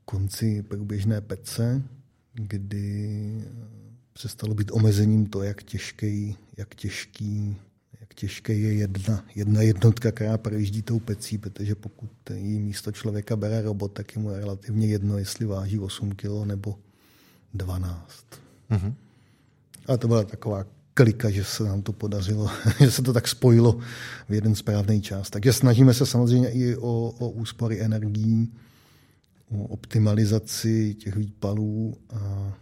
konci 0.05 0.63
průběžné 0.63 1.21
pece, 1.21 1.81
kdy 2.33 3.45
přestalo 4.13 4.53
být 4.53 4.71
omezením 4.71 5.25
to, 5.25 5.43
jak 5.43 5.63
těžký, 5.63 6.38
jak 6.57 6.75
těžký, 6.75 7.57
těžké 8.19 8.53
je 8.53 8.74
jedna, 8.74 9.24
jedna 9.36 9.62
jednotka, 9.62 10.12
která 10.12 10.38
projíždí 10.38 10.81
tou 10.81 11.00
pecí, 11.00 11.38
protože 11.38 11.75
pokud 11.75 12.09
jí 12.33 12.59
místo 12.59 12.91
člověka 12.91 13.36
bere 13.36 13.62
robot, 13.62 13.91
tak 13.91 14.15
je 14.15 14.21
mu 14.21 14.29
relativně 14.29 14.88
jedno, 14.88 15.17
jestli 15.17 15.45
váží 15.45 15.79
8 15.79 16.12
kg 16.12 16.45
nebo 16.45 16.75
12. 17.53 18.25
Mm-hmm. 18.71 18.93
Ale 19.88 19.97
to 19.97 20.07
byla 20.07 20.24
taková 20.24 20.65
klika, 20.93 21.29
že 21.29 21.43
se 21.43 21.63
nám 21.63 21.81
to 21.81 21.93
podařilo, 21.93 22.50
že 22.79 22.91
se 22.91 23.01
to 23.01 23.13
tak 23.13 23.27
spojilo 23.27 23.79
v 24.29 24.33
jeden 24.33 24.55
správný 24.55 25.01
čas. 25.01 25.29
Takže 25.29 25.53
snažíme 25.53 25.93
se 25.93 26.05
samozřejmě 26.05 26.50
i 26.50 26.75
o, 26.75 27.13
o 27.19 27.29
úspory 27.29 27.81
energií, 27.81 28.53
o 29.51 29.63
optimalizaci 29.63 30.93
těch 30.93 31.15
výpalů. 31.15 31.97
A... 32.09 32.53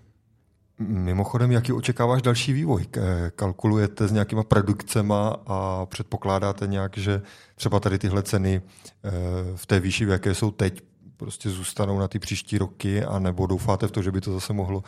Mimochodem, 0.79 1.51
jaký 1.51 1.73
očekáváš 1.73 2.21
další 2.21 2.53
vývoj? 2.53 2.85
Kalkulujete 3.35 4.07
s 4.07 4.11
nějakýma 4.11 4.43
produkcema 4.43 5.35
a 5.47 5.85
předpokládáte 5.85 6.67
nějak, 6.67 6.97
že 6.97 7.21
třeba 7.55 7.79
tady 7.79 7.99
tyhle 7.99 8.23
ceny 8.23 8.61
eh, 8.61 9.11
v 9.55 9.65
té 9.65 9.79
výši, 9.79 10.05
v 10.05 10.09
jaké 10.09 10.35
jsou 10.35 10.51
teď, 10.51 10.81
prostě 11.17 11.49
zůstanou 11.49 11.99
na 11.99 12.07
ty 12.07 12.19
příští 12.19 12.57
roky, 12.57 13.03
a 13.03 13.19
nebo 13.19 13.47
doufáte 13.47 13.87
v 13.87 13.91
to, 13.91 14.01
že 14.01 14.11
by 14.11 14.21
to 14.21 14.33
zase 14.33 14.53
mohlo 14.53 14.83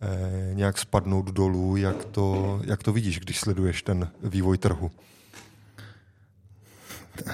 eh, 0.00 0.54
nějak 0.54 0.78
spadnout 0.78 1.30
dolů? 1.30 1.76
Jak 1.76 2.04
to, 2.04 2.60
jak 2.64 2.82
to 2.82 2.92
vidíš, 2.92 3.20
když 3.20 3.40
sleduješ 3.40 3.82
ten 3.82 4.08
vývoj 4.22 4.58
trhu? 4.58 4.90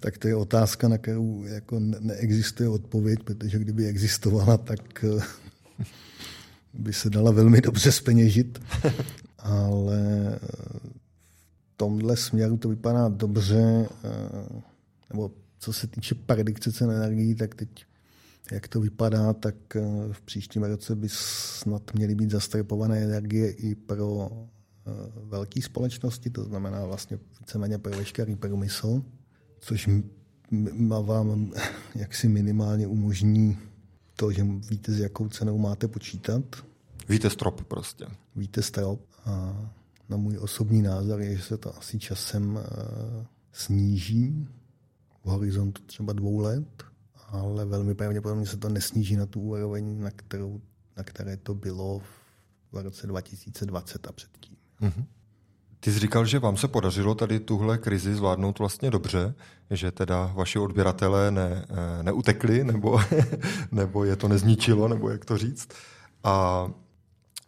tak 0.00 0.18
to 0.18 0.28
je 0.28 0.36
otázka, 0.36 0.88
na 0.88 0.98
kterou 0.98 1.44
jako 1.44 1.80
neexistuje 1.80 2.68
odpověď, 2.68 3.22
protože 3.22 3.58
kdyby 3.58 3.86
existovala, 3.86 4.56
tak 4.56 5.04
eh, 5.04 5.22
by 6.74 6.92
se 6.92 7.10
dala 7.10 7.30
velmi 7.30 7.60
dobře 7.60 7.92
speněžit. 7.92 8.58
Ale 9.38 9.98
eh, 10.34 10.48
v 11.74 11.76
tomhle 11.76 12.16
směru 12.16 12.56
to 12.56 12.68
vypadá 12.68 13.08
dobře, 13.08 13.88
eh, 14.04 14.62
nebo 15.10 15.30
co 15.58 15.72
se 15.72 15.86
týče 15.86 16.14
predikce 16.14 16.72
cen 16.72 16.90
energií, 16.90 17.34
tak 17.34 17.54
teď 17.54 17.68
jak 18.52 18.68
to 18.68 18.80
vypadá, 18.80 19.32
tak 19.32 19.54
v 20.12 20.20
příštím 20.20 20.62
roce 20.62 20.96
by 20.96 21.08
snad 21.10 21.94
měly 21.94 22.14
být 22.14 22.30
zastrepované 22.30 22.98
energie 22.98 23.50
i 23.50 23.74
pro 23.74 24.30
velké 25.24 25.62
společnosti, 25.62 26.30
to 26.30 26.44
znamená 26.44 26.84
vlastně 26.84 27.18
víceméně 27.40 27.78
pro 27.78 27.96
veškerý 27.96 28.36
průmysl 28.36 29.02
což 29.60 29.88
vám 30.88 31.52
jaksi 31.94 32.28
minimálně 32.28 32.86
umožní 32.86 33.58
to, 34.18 34.32
že 34.32 34.44
víte, 34.44 34.92
s 34.92 34.98
jakou 34.98 35.28
cenou 35.28 35.58
máte 35.58 35.88
počítat. 35.88 36.42
Víte 37.08 37.30
strop 37.30 37.64
prostě. 37.64 38.06
Víte 38.36 38.62
strop 38.62 39.00
a 39.24 39.64
na 40.08 40.16
můj 40.16 40.38
osobní 40.38 40.82
názor 40.82 41.20
je, 41.20 41.36
že 41.36 41.42
se 41.42 41.56
to 41.56 41.78
asi 41.78 41.98
časem 41.98 42.56
uh, 42.56 42.62
sníží 43.52 44.48
v 45.24 45.28
horizontu 45.28 45.82
třeba 45.82 46.12
dvou 46.12 46.38
let, 46.38 46.84
ale 47.28 47.64
velmi 47.64 47.94
pravděpodobně 47.94 48.46
se 48.46 48.56
to 48.56 48.68
nesníží 48.68 49.16
na 49.16 49.26
tu 49.26 49.40
úroveň, 49.40 50.00
na, 50.00 50.10
kterou, 50.10 50.60
na 50.96 51.02
které 51.02 51.36
to 51.36 51.54
bylo 51.54 52.02
v 52.72 52.82
roce 52.82 53.06
2020 53.06 54.06
a 54.06 54.12
předtím. 54.12 54.56
Mm-hmm. 54.80 55.04
Ty 55.80 55.92
jsi 55.92 55.98
říkal, 55.98 56.26
že 56.26 56.38
vám 56.38 56.56
se 56.56 56.68
podařilo 56.68 57.14
tady 57.14 57.40
tuhle 57.40 57.78
krizi 57.78 58.14
zvládnout 58.14 58.58
vlastně 58.58 58.90
dobře, 58.90 59.34
že 59.70 59.90
teda 59.90 60.32
vaši 60.34 60.58
odběratelé 60.58 61.30
ne, 61.30 61.66
eh, 61.70 62.02
neutekli, 62.02 62.64
nebo, 62.64 63.00
nebo 63.72 64.04
je 64.04 64.16
to 64.16 64.28
nezničilo, 64.28 64.88
nebo 64.88 65.10
jak 65.10 65.24
to 65.24 65.38
říct. 65.38 65.68
A 66.24 66.66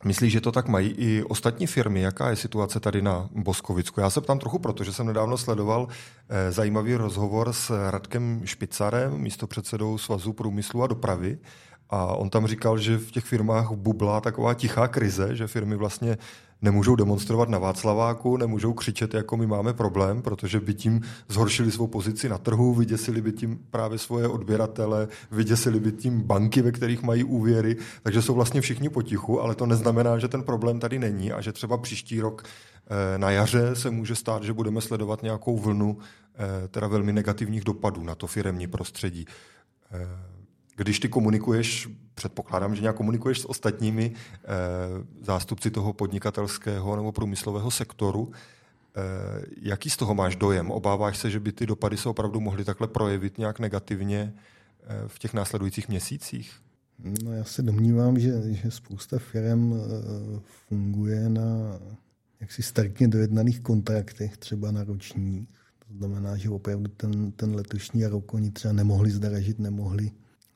Myslíš, 0.05 0.33
že 0.33 0.41
to 0.41 0.53
tak 0.53 0.69
mají 0.69 0.89
i 0.91 1.23
ostatní 1.23 1.67
firmy? 1.67 2.01
Jaká 2.01 2.31
je 2.31 2.37
situace 2.37 2.81
tady 2.81 3.03
na 3.03 3.29
Boskovicku? 3.33 4.01
Já 4.01 4.11
se 4.11 4.21
ptám 4.21 4.39
trochu 4.39 4.59
proto, 4.59 4.85
že 4.85 4.93
jsem 4.93 5.07
nedávno 5.07 5.39
sledoval 5.39 5.89
eh, 6.29 6.53
zajímavý 6.53 6.95
rozhovor 6.95 7.53
s 7.53 7.91
Radkem 7.91 8.41
Špicarem, 8.45 9.19
místopředsedou 9.19 9.99
Svazu 9.99 10.33
průmyslu 10.33 10.83
a 10.83 10.87
dopravy. 10.87 11.39
A 11.91 12.07
on 12.07 12.31
tam 12.31 12.47
říkal, 12.47 12.79
že 12.79 12.99
v 12.99 13.11
těch 13.11 13.25
firmách 13.25 13.73
bubla 13.73 14.21
taková 14.21 14.55
tichá 14.55 14.89
krize, 14.89 15.37
že 15.37 15.47
firmy 15.47 15.77
vlastně 15.77 16.19
nemůžou 16.63 16.97
demonstrovat 16.97 17.49
na 17.49 17.59
Václaváku, 17.59 18.37
nemůžou 18.37 18.73
křičet, 18.73 19.15
jako 19.15 19.37
my 19.37 19.47
máme 19.47 19.73
problém, 19.73 20.23
protože 20.23 20.61
by 20.61 20.75
tím 20.75 21.01
zhoršili 21.29 21.71
svou 21.71 21.87
pozici 21.87 22.29
na 22.29 22.39
trhu, 22.39 22.75
vyděsili 22.75 23.23
by 23.23 23.33
tím 23.33 23.59
právě 23.71 23.99
svoje 23.99 24.29
odběratele, 24.29 25.09
vyděsili 25.31 25.81
by 25.81 25.93
tím 25.93 26.21
banky, 26.21 26.63
ve 26.63 26.73
kterých 26.73 27.03
mají 27.03 27.25
úvěry, 27.25 27.77
takže 28.03 28.23
jsou 28.23 28.35
vlastně 28.35 28.61
všichni 28.61 28.89
potichu, 28.89 29.41
ale 29.41 29.55
to 29.55 29.67
neznamená, 29.67 30.19
že 30.19 30.29
ten 30.29 30.43
problém 30.43 30.81
tady 30.81 30.99
není 30.99 31.33
a 31.33 31.41
že 31.41 31.53
třeba 31.53 31.79
příští 31.79 32.21
rok 32.21 32.45
eh, 32.45 33.19
na 33.19 33.31
jaře 33.31 33.77
se 33.77 33.91
může 33.91 34.15
stát, 34.15 34.43
že 34.43 34.53
budeme 34.53 34.81
sledovat 34.81 35.23
nějakou 35.23 35.59
vlnu 35.59 35.99
eh, 36.35 36.69
teda 36.69 36.87
velmi 36.87 37.13
negativních 37.13 37.65
dopadů 37.65 38.05
na 38.05 38.15
to 38.15 38.27
firemní 38.27 38.67
prostředí. 38.67 39.27
Když 40.81 41.01
ty 41.01 41.09
komunikuješ, 41.09 41.89
předpokládám, 42.15 42.75
že 42.75 42.81
nějak 42.81 42.97
komunikuješ 42.97 43.41
s 43.41 43.45
ostatními 43.45 44.13
eh, 44.15 44.47
zástupci 45.23 45.71
toho 45.71 45.93
podnikatelského 45.93 46.97
nebo 46.97 47.13
průmyslového 47.13 47.71
sektoru, 47.71 48.33
eh, 48.33 49.01
jaký 49.63 49.91
z 49.91 49.97
toho 49.97 50.15
máš 50.15 50.37
dojem? 50.37 50.71
Obáváš 50.71 51.19
se, 51.19 51.31
že 51.31 51.41
by 51.41 51.53
ty 51.53 51.67
dopady 51.67 51.97
se 51.97 52.09
opravdu 52.09 52.41
mohly 52.41 52.65
takhle 52.65 52.87
projevit 52.89 53.39
nějak 53.39 53.59
negativně 53.59 54.35
eh, 54.83 55.09
v 55.09 55.19
těch 55.19 55.35
následujících 55.35 55.89
měsících? 55.89 56.53
No 57.25 57.33
já 57.33 57.45
se 57.45 57.63
domnívám, 57.63 58.19
že, 58.19 58.55
že 58.55 58.71
spousta 58.71 59.19
firm 59.19 59.81
funguje 60.69 61.29
na 61.29 61.79
jaksi 62.41 62.63
striktně 62.63 63.09
dojednaných 63.09 63.61
kontraktech, 63.61 64.37
třeba 64.37 64.71
na 64.71 64.85
ročních. 64.85 65.49
To 65.89 65.95
znamená, 65.95 66.37
že 66.37 66.51
opravdu 66.51 66.91
ten, 66.97 67.33
ten 67.33 67.55
letošní 67.55 68.07
rok 68.07 68.35
oni 68.35 68.51
třeba 68.51 68.73
nemohli 68.73 69.11
zdražit, 69.11 69.59
nemohli 69.59 70.11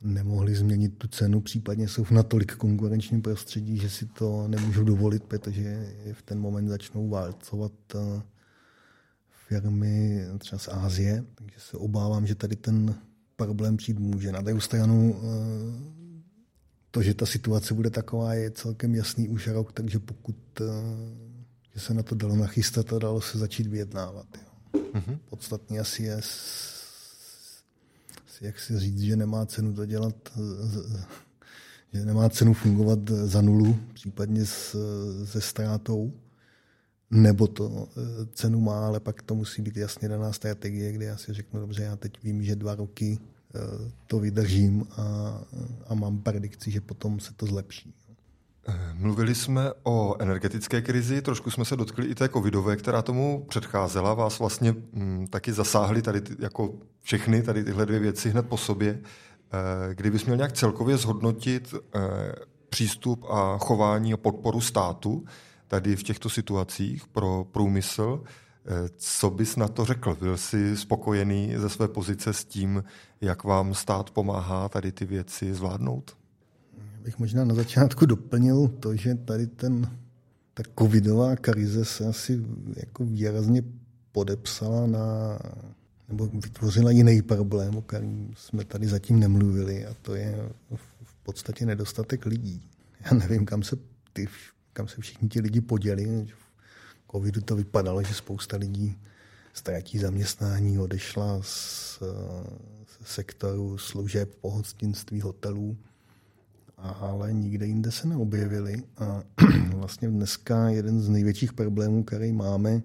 nemohli 0.05 0.55
změnit 0.55 0.99
tu 0.99 1.09
cenu, 1.09 1.41
případně 1.41 1.89
jsou 1.89 2.05
v 2.05 2.11
natolik 2.11 2.55
konkurenčním 2.55 3.23
prostředí, 3.23 3.79
že 3.79 3.91
si 3.91 4.07
to 4.07 4.49
nemůžou 4.49 4.85
dovolit, 4.85 5.25
protože 5.25 5.95
v 6.13 6.23
ten 6.23 6.41
moment 6.41 6.69
začnou 6.69 7.09
válcovat 7.09 7.73
eh, 7.95 8.23
firmy 9.49 10.25
třeba 10.39 10.59
z 10.59 10.69
Ázie, 10.69 11.25
takže 11.35 11.55
se 11.59 11.77
obávám, 11.77 12.27
že 12.27 12.35
tady 12.35 12.57
ten 12.57 12.95
problém 13.37 13.77
přijít 13.77 13.99
může. 13.99 14.33
Na 14.33 14.41
druhou 14.41 14.61
stranu 14.61 15.17
eh, 15.17 15.95
to, 16.91 17.03
že 17.03 17.15
ta 17.15 17.27
situace 17.27 17.75
bude 17.75 17.91
taková, 17.91 18.35
je 18.35 18.51
celkem 18.51 18.95
jasný 18.95 19.29
už 19.29 19.47
rok, 19.47 19.73
takže 19.73 19.99
pokud 19.99 20.37
eh, 20.61 20.65
že 21.75 21.81
se 21.81 21.95
na 21.95 22.03
to 22.03 22.15
dalo 22.15 22.37
nachystat 22.37 22.93
a 22.93 22.99
dalo 22.99 23.21
se 23.21 23.39
začít 23.39 23.67
vyjednávat. 23.67 24.27
Jo. 24.35 24.81
Mm-hmm. 24.95 25.19
Podstatný 25.31 25.79
asi 25.79 26.03
je 26.03 26.21
jak 28.41 28.61
si 28.61 28.79
říct, 28.79 29.01
že 29.01 29.17
nemá 29.17 29.47
cenu 29.47 29.75
to 29.75 29.87
dělat, 29.87 30.15
že 31.93 32.05
nemá 32.05 32.29
cenu 32.29 32.55
fungovat 32.55 32.99
za 33.11 33.41
nulu, 33.41 33.79
případně 33.95 34.47
s, 34.47 34.77
se 35.25 35.41
ztrátou, 35.41 36.13
nebo 37.11 37.47
to 37.47 37.89
eh, 37.97 38.27
cenu 38.33 38.61
má, 38.61 38.87
ale 38.87 39.01
pak 39.01 39.23
to 39.23 39.35
musí 39.35 39.63
být 39.63 39.77
jasně 39.77 40.09
daná 40.09 40.33
strategie, 40.33 40.93
kde 40.93 41.05
já 41.07 41.17
si 41.17 41.33
řeknu, 41.33 41.61
dobře, 41.61 41.83
já 41.83 41.97
teď 41.97 42.23
vím, 42.23 42.43
že 42.43 42.57
dva 42.57 42.75
roky 42.75 43.19
eh, 43.19 43.59
to 44.07 44.19
vydržím 44.21 44.87
a, 44.91 45.41
a 45.87 45.95
mám 45.95 46.19
predikci, 46.19 46.71
že 46.71 46.81
potom 46.81 47.21
se 47.21 47.35
to 47.35 47.47
zlepší. 47.47 47.95
Mluvili 48.95 49.35
jsme 49.35 49.73
o 49.83 50.17
energetické 50.19 50.83
krizi, 50.83 51.23
trošku 51.23 51.51
jsme 51.51 51.65
se 51.65 51.77
dotkli 51.77 52.07
i 52.07 52.15
té 52.15 52.29
covidové, 52.29 52.77
která 52.77 53.03
tomu 53.03 53.45
předcházela. 53.49 54.15
Vás 54.15 54.39
vlastně 54.39 54.71
m, 54.71 54.83
mm, 54.93 55.27
taky 55.27 55.53
zasáhly 55.53 56.03
tady 56.03 56.21
ty, 56.21 56.37
jako 56.39 56.75
všechny 57.03 57.43
tady 57.43 57.65
tyhle 57.65 57.87
dvě 57.87 57.99
věci 57.99 58.31
hned 58.31 58.49
po 58.49 58.57
sobě. 58.57 58.91
E, 58.91 59.95
kdybys 59.95 60.25
měl 60.25 60.37
nějak 60.37 60.53
celkově 60.53 60.97
zhodnotit 60.97 61.75
e, 61.75 62.01
přístup 62.69 63.25
a 63.31 63.59
chování 63.59 64.13
a 64.13 64.17
podporu 64.17 64.61
státu 64.61 65.25
tady 65.69 65.97
v 65.97 66.03
těchto 66.03 66.31
situacích 66.31 67.09
pro 67.09 67.47
průmysl, 67.53 68.23
e, 68.25 68.89
co 68.97 69.31
bys 69.31 69.57
na 69.57 69.69
to 69.69 69.85
řekl? 69.85 70.17
Byl 70.21 70.37
jsi 70.37 70.77
spokojený 70.77 71.53
ze 71.57 71.69
své 71.69 71.89
pozice 71.89 72.33
s 72.33 72.45
tím, 72.45 72.85
jak 73.21 73.45
vám 73.45 73.75
stát 73.75 74.11
pomáhá 74.11 74.69
tady 74.69 74.93
ty 74.93 75.05
věci 75.05 75.55
zvládnout? 75.55 76.17
Bych 77.05 77.19
možná 77.19 77.45
na 77.45 77.55
začátku 77.55 78.07
doplnil 78.07 78.69
to, 78.69 78.97
že 78.97 79.15
tady 79.15 79.47
ten, 79.47 79.99
ta 80.55 80.63
covidová 80.79 81.37
krize 81.37 81.85
se 81.85 82.07
asi 82.07 82.45
jako 82.77 83.05
výrazně 83.05 83.63
podepsala 84.13 84.87
na, 84.87 85.39
nebo 86.09 86.27
vytvořila 86.27 86.91
jiný 86.91 87.23
problém, 87.23 87.77
o 87.77 87.83
kterém 87.83 88.31
jsme 88.37 88.65
tady 88.65 88.87
zatím 88.87 89.21
nemluvili, 89.21 89.87
a 89.87 89.95
to 90.03 90.15
je 90.15 90.51
v 91.05 91.15
podstatě 91.23 91.67
nedostatek 91.67 92.27
lidí. 92.27 92.69
Já 93.05 93.17
nevím, 93.17 93.47
kam 93.47 93.63
se, 93.63 93.77
ty, 94.13 94.29
kam 94.73 94.89
se 94.89 95.01
všichni 95.01 95.29
ti 95.29 95.41
lidi 95.41 95.61
poděli. 95.61 96.27
V 96.27 97.13
covidu 97.13 97.41
to 97.41 97.57
vypadalo, 97.57 98.03
že 98.03 98.15
spousta 98.15 98.57
lidí 98.57 98.99
ztratí 99.53 99.99
zaměstnání, 99.99 100.79
odešla 100.79 101.39
z, 101.43 101.99
z 102.87 103.07
sektoru 103.07 103.79
služeb, 103.79 104.35
pohostinství, 104.35 105.21
hotelů 105.21 105.77
ale 106.89 107.33
nikde 107.33 107.67
jinde 107.67 107.91
se 107.91 108.09
neobjevili. 108.09 108.83
A 108.97 109.23
vlastně 109.77 110.09
dneska 110.09 110.69
jeden 110.69 111.01
z 111.01 111.09
největších 111.09 111.53
problémů, 111.53 112.05
který 112.05 112.33
máme, 112.33 112.83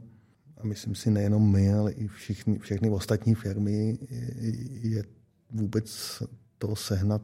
a 0.58 0.68
myslím 0.68 0.96
si 0.96 1.12
nejenom 1.12 1.52
my, 1.52 1.74
ale 1.74 1.92
i 1.92 2.08
všichni, 2.08 2.60
všechny 2.60 2.90
ostatní 2.90 3.36
firmy, 3.36 4.00
je 4.82 5.04
vůbec 5.52 6.22
to 6.58 6.76
sehnat 6.76 7.22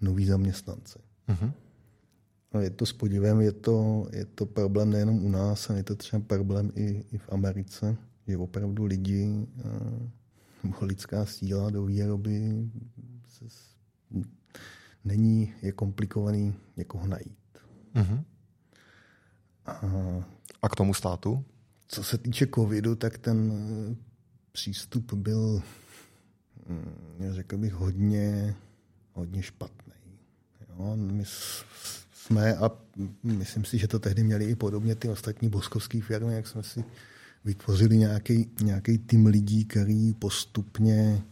nový 0.00 0.26
zaměstnance. 0.26 0.98
Uh-huh. 1.28 1.52
No, 2.54 2.60
je 2.60 2.70
to 2.70 2.86
s 2.86 2.92
podívem, 2.92 3.40
je 3.40 3.52
to, 3.52 4.08
je 4.12 4.24
to 4.24 4.46
problém 4.46 4.90
nejenom 4.90 5.24
u 5.24 5.28
nás, 5.28 5.70
ale 5.70 5.78
je 5.78 5.82
to 5.82 5.96
třeba 5.96 6.22
problém 6.22 6.70
i, 6.74 7.04
i 7.12 7.18
v 7.18 7.28
Americe, 7.28 7.96
že 8.26 8.36
opravdu 8.36 8.84
lidi 8.84 9.46
nebo 10.64 10.76
lidská 10.82 11.26
síla 11.26 11.70
do 11.70 11.84
výroby 11.84 12.70
se, 13.28 13.44
není, 15.04 15.54
je 15.62 15.72
komplikovaný 15.72 16.54
někoho 16.76 17.06
najít. 17.06 17.38
Uh-huh. 17.94 18.24
A, 19.66 19.80
a 20.62 20.68
k 20.68 20.76
tomu 20.76 20.94
státu? 20.94 21.44
Co 21.88 22.04
se 22.04 22.18
týče 22.18 22.46
covidu, 22.54 22.94
tak 22.94 23.18
ten 23.18 23.52
přístup 24.52 25.12
byl, 25.12 25.62
hm, 26.68 26.94
řekl 27.30 27.56
bych, 27.58 27.72
hodně, 27.72 28.54
hodně 29.12 29.42
špatný. 29.42 29.92
Jo, 30.68 30.96
my 30.96 31.24
jsme, 32.12 32.56
a 32.56 32.70
myslím 33.22 33.64
si, 33.64 33.78
že 33.78 33.88
to 33.88 33.98
tehdy 33.98 34.24
měli 34.24 34.44
i 34.44 34.54
podobně 34.54 34.94
ty 34.94 35.08
ostatní 35.08 35.48
boskovské 35.48 36.00
firmy, 36.00 36.34
jak 36.34 36.46
jsme 36.46 36.62
si 36.62 36.84
vytvořili 37.44 37.96
nějaký, 37.96 38.50
nějaký 38.62 38.98
tým 38.98 39.26
lidí, 39.26 39.64
který 39.64 40.14
postupně 40.14 41.22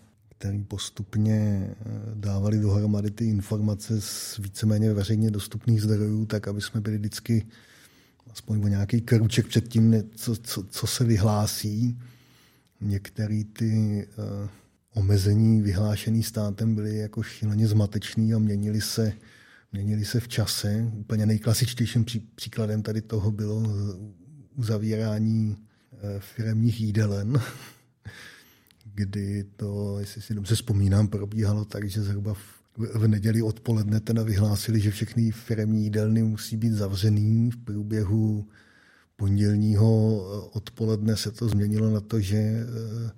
který 0.43 0.65
postupně 0.65 1.35
eh, 1.71 1.75
dávali 2.15 2.59
dohromady 2.59 3.11
ty 3.11 3.25
informace 3.25 4.01
z 4.01 4.39
víceméně 4.39 4.93
veřejně 4.93 5.31
dostupných 5.31 5.83
zdrojů, 5.83 6.27
tak 6.27 6.49
aby 6.49 6.61
jsme 6.61 6.81
byli 6.81 6.99
vždycky 6.99 7.47
aspoň 8.31 8.65
o 8.65 8.69
nějaký 8.69 9.01
kruček 9.01 9.47
před 9.47 9.69
tím, 9.69 9.95
co, 10.15 10.37
co, 10.37 10.63
co 10.63 10.87
se 10.87 11.05
vyhlásí. 11.05 11.99
Některé 12.81 13.43
ty 13.53 14.07
uh, 14.19 14.49
omezení 14.95 15.63
vyhlášený 15.63 16.23
státem 16.23 16.75
byly 16.75 16.97
jako 16.97 17.23
šíleně 17.23 17.69
zmatečný 17.69 18.35
a 18.35 18.39
měnili 18.39 18.81
se, 18.81 19.13
měnili 19.73 20.05
se 20.05 20.21
v 20.21 20.29
čase. 20.29 20.91
Úplně 20.95 21.27
nejklasičtějším 21.27 22.05
pří, 22.05 22.21
příkladem 22.35 22.83
tady 22.83 23.01
toho 23.03 23.31
bylo 23.31 23.63
uzavírání 24.55 25.57
uh, 25.57 25.99
firemních 26.19 26.81
jídelen, 26.81 27.41
kdy 28.95 29.45
to, 29.57 29.99
jestli 29.99 30.23
si 30.23 30.35
dobře 30.35 30.55
vzpomínám, 30.55 31.09
probíhalo 31.09 31.65
tak, 31.65 31.91
že 31.91 32.03
zhruba 32.03 32.35
v, 32.35 32.63
v 32.95 33.09
neděli 33.09 33.43
odpoledne 33.43 34.01
teda 34.01 34.23
vyhlásili, 34.23 34.81
že 34.81 34.91
všechny 34.91 35.31
firmní 35.31 35.85
jídelny 35.85 36.23
musí 36.23 36.57
být 36.57 36.73
zavřený. 36.73 37.51
V 37.51 37.57
průběhu 37.57 38.49
pondělního 39.17 40.17
odpoledne 40.51 41.17
se 41.17 41.31
to 41.31 41.49
změnilo 41.49 41.91
na 41.91 42.01
to, 42.01 42.21
že 42.21 42.37
uh, 42.37 43.11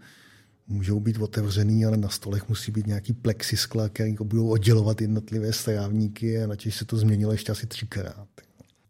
můžou 0.67 1.01
být 1.01 1.19
otevřený, 1.19 1.87
ale 1.87 1.97
na 1.97 2.09
stolech 2.09 2.49
musí 2.49 2.73
být 2.73 2.87
nějaký 2.87 3.13
plexiskla, 3.13 3.89
který 3.89 4.15
budou 4.23 4.49
oddělovat 4.49 5.01
jednotlivé 5.01 5.53
strávníky 5.53 6.43
a 6.43 6.47
načež 6.47 6.77
se 6.77 6.85
to 6.85 6.97
změnilo 6.97 7.33
ještě 7.33 7.53
asi 7.53 7.67
třikrát. 7.67 8.29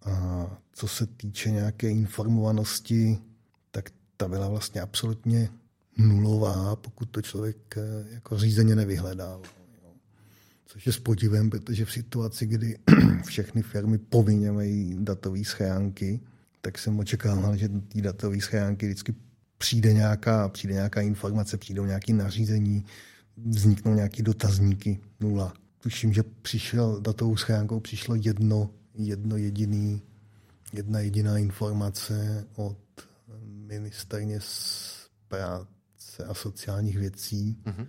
A 0.03 0.47
co 0.73 0.89
se 0.89 1.07
týče 1.07 1.51
nějaké 1.51 1.91
informovanosti, 1.91 3.19
tak 3.71 3.91
ta 4.17 4.29
byla 4.29 4.49
vlastně 4.49 4.81
absolutně 4.81 5.49
nulová, 5.99 6.77
pokud 6.77 7.11
to 7.11 7.23
člověk 7.23 7.57
eh, 7.77 8.05
jako 8.15 8.39
řízeně 8.39 8.77
nevyhledal. 8.77 9.43
Což 10.67 10.87
je 10.87 10.93
s 10.93 10.99
podivem, 10.99 11.51
protože 11.51 11.85
v 11.85 11.93
situaci, 11.93 12.47
kdy 12.47 12.79
všechny 13.27 13.63
firmy 13.63 13.99
povinně 13.99 14.53
mají 14.53 14.97
datové 14.99 15.45
schránky, 15.45 16.21
tak 16.61 16.79
jsem 16.79 16.99
očekával, 16.99 17.57
že 17.57 17.69
ty 17.69 18.03
datové 18.03 18.41
schránky 18.41 18.87
vždycky 18.87 19.15
přijde 19.59 19.93
nějaká, 19.93 20.49
přijde 20.49 20.75
nějaká 20.75 21.01
informace, 21.01 21.57
přijdou 21.57 21.85
nějaké 21.85 22.13
nařízení, 22.13 22.85
vzniknou 23.37 23.95
nějaké 23.95 24.23
dotazníky, 24.23 25.01
nula. 25.21 25.55
Tuším, 25.79 26.13
že 26.13 26.23
přišel 26.43 27.01
datovou 27.01 27.37
schránkou 27.37 27.81
přišlo 27.81 28.15
jedno, 28.15 28.71
jedno 28.95 29.37
jediný, 29.37 30.03
jedna 30.73 31.01
jediná 31.01 31.39
informace 31.39 32.45
od 32.55 32.79
ministrně 33.45 34.41
z 34.41 34.95
práce 36.17 36.31
a 36.31 36.35
sociálních 36.35 36.99
věcí, 36.99 37.57
mm-hmm. 37.65 37.87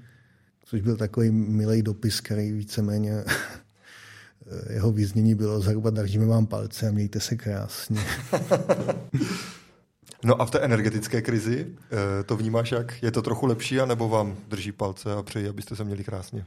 což 0.65 0.81
byl 0.81 0.97
takový 0.97 1.31
milý 1.31 1.81
dopis, 1.81 2.21
který 2.21 2.51
víceméně 2.51 3.23
jeho 4.69 4.91
význění 4.91 5.35
bylo 5.35 5.61
zhruba 5.61 5.89
držíme 5.89 6.25
vám 6.25 6.45
palce 6.45 6.87
a 6.87 6.91
mějte 6.91 7.19
se 7.19 7.35
krásně. 7.35 8.01
No 10.23 10.41
a 10.41 10.45
v 10.45 10.51
té 10.51 10.59
energetické 10.59 11.21
krizi 11.21 11.67
eh, 11.69 12.23
to 12.23 12.37
vnímáš 12.37 12.71
jak? 12.71 13.03
Je 13.03 13.11
to 13.11 13.21
trochu 13.21 13.45
lepší, 13.45 13.79
anebo 13.79 14.09
vám 14.09 14.37
drží 14.47 14.71
palce 14.71 15.13
a 15.13 15.23
přeji, 15.23 15.47
abyste 15.47 15.75
se 15.75 15.83
měli 15.83 16.03
krásně? 16.03 16.45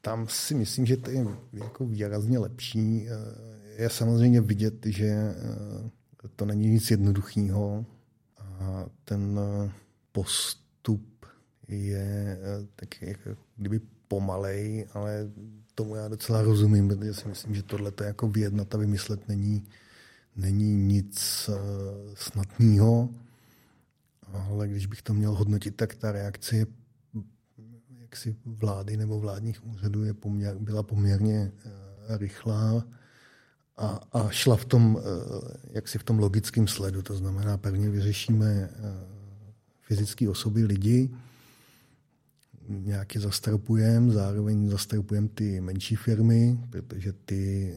Tam 0.00 0.28
si 0.28 0.54
myslím, 0.54 0.86
že 0.86 0.96
to 0.96 1.10
je 1.10 1.26
jako 1.52 1.86
výrazně 1.86 2.38
lepší. 2.38 3.08
Eh, 3.08 3.82
je 3.82 3.90
samozřejmě 3.90 4.40
vidět, 4.40 4.86
že 4.86 5.06
eh, 5.06 6.28
to 6.36 6.44
není 6.44 6.68
nic 6.68 6.90
jednoduchého 6.90 7.84
a 8.38 8.86
ten 9.04 9.40
postup 10.16 11.26
je 11.68 12.38
tak 12.76 13.02
jako 13.02 13.36
kdyby 13.56 13.80
pomalej, 14.08 14.86
ale 14.94 15.30
tomu 15.74 15.96
já 15.96 16.08
docela 16.08 16.42
rozumím, 16.42 16.88
protože 16.88 17.14
si 17.14 17.28
myslím, 17.28 17.54
že 17.54 17.62
tohle 17.62 17.90
to 17.90 18.04
jako 18.04 18.28
vyjednat 18.28 18.74
a 18.74 18.78
vymyslet 18.78 19.28
není, 19.28 19.64
není 20.36 20.74
nic 20.74 21.50
eh, 21.52 21.54
snadného, 22.14 23.08
ale 24.32 24.68
když 24.68 24.86
bych 24.86 25.02
to 25.02 25.14
měl 25.14 25.34
hodnotit, 25.34 25.76
tak 25.76 25.94
ta 25.94 26.12
reakce 26.12 26.56
je 26.56 26.66
jaksi 28.00 28.36
vlády 28.44 28.96
nebo 28.96 29.20
vládních 29.20 29.66
úřadů 29.66 30.04
je 30.04 30.14
poměr, 30.14 30.56
byla 30.58 30.82
poměrně 30.82 31.52
eh, 31.52 32.18
rychlá 32.18 32.84
a, 33.76 34.00
a 34.12 34.28
šla 34.30 34.56
v 34.56 34.64
tom, 34.64 34.98
eh, 34.98 35.58
jaksi 35.72 35.98
v 35.98 36.04
tom 36.04 36.18
logickém 36.18 36.68
sledu. 36.68 37.02
To 37.02 37.16
znamená, 37.16 37.58
prvně 37.58 37.90
vyřešíme 37.90 38.70
fyzické 39.86 40.28
osoby, 40.28 40.64
lidi, 40.64 41.10
nějaké 42.68 43.20
zastropujeme, 43.20 44.12
zároveň 44.12 44.68
zastropujeme 44.68 45.28
ty 45.28 45.60
menší 45.60 45.96
firmy, 45.96 46.58
protože 46.70 47.12
ty 47.12 47.72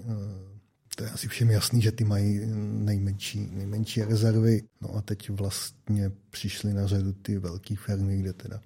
to 0.96 1.04
je 1.04 1.10
asi 1.10 1.28
všem 1.28 1.50
jasný, 1.50 1.82
že 1.82 1.92
ty 1.92 2.04
mají 2.04 2.42
nejmenší, 2.84 3.50
nejmenší 3.52 4.04
rezervy. 4.04 4.64
No 4.82 4.96
a 4.96 5.02
teď 5.02 5.30
vlastně 5.30 6.12
přišly 6.30 6.74
na 6.74 6.88
řadu 6.88 7.14
ty 7.14 7.40
velké 7.40 7.76
firmy, 7.76 8.18
kde 8.18 8.34
teda 8.34 8.62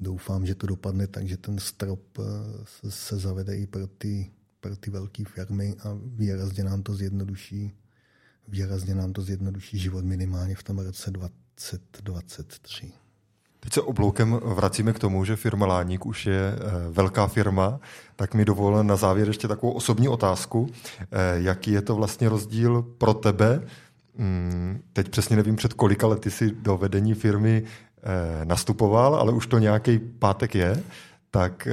doufám, 0.00 0.46
že 0.46 0.54
to 0.54 0.66
dopadne 0.66 1.06
tak, 1.06 1.28
že 1.28 1.36
ten 1.36 1.58
strop 1.58 2.18
eh, 2.18 2.22
se, 2.64 2.90
se 2.90 3.16
zavede 3.16 3.56
i 3.56 3.66
pro 3.66 3.86
ty, 3.86 4.30
pro 4.60 4.76
ty 4.76 4.90
velké 4.90 5.24
firmy 5.24 5.74
a 5.84 5.98
výrazně 6.04 6.64
nám 6.64 6.82
to 6.82 6.94
zjednoduší 6.94 7.72
výrazně 8.50 8.94
nám 8.94 9.12
to 9.12 9.22
zjednoduší 9.22 9.78
život 9.78 10.04
minimálně 10.04 10.54
v 10.54 10.62
tom 10.62 10.78
roce 10.78 11.10
2023. 11.60 12.92
Teď 13.60 13.72
se 13.72 13.80
obloukem 13.80 14.40
vracíme 14.44 14.92
k 14.92 14.98
tomu, 14.98 15.24
že 15.24 15.36
firma 15.36 15.66
Láník 15.66 16.06
už 16.06 16.26
je 16.26 16.54
eh, 16.54 16.60
velká 16.90 17.26
firma, 17.26 17.80
tak 18.16 18.34
mi 18.34 18.44
dovol 18.44 18.84
na 18.84 18.96
závěr 18.96 19.28
ještě 19.28 19.48
takovou 19.48 19.72
osobní 19.72 20.08
otázku. 20.08 20.70
Eh, 21.00 21.06
jaký 21.34 21.72
je 21.72 21.82
to 21.82 21.94
vlastně 21.94 22.28
rozdíl 22.28 22.82
pro 22.82 23.14
tebe? 23.14 23.62
Mm, 24.16 24.82
teď 24.92 25.08
přesně 25.08 25.36
nevím, 25.36 25.56
před 25.56 25.72
kolika 25.72 26.06
lety 26.06 26.30
si 26.30 26.50
do 26.50 26.76
vedení 26.76 27.14
firmy 27.14 27.62
eh, 27.62 28.44
nastupoval, 28.44 29.14
ale 29.14 29.32
už 29.32 29.46
to 29.46 29.58
nějaký 29.58 29.98
pátek 29.98 30.54
je. 30.54 30.82
Tak 31.30 31.68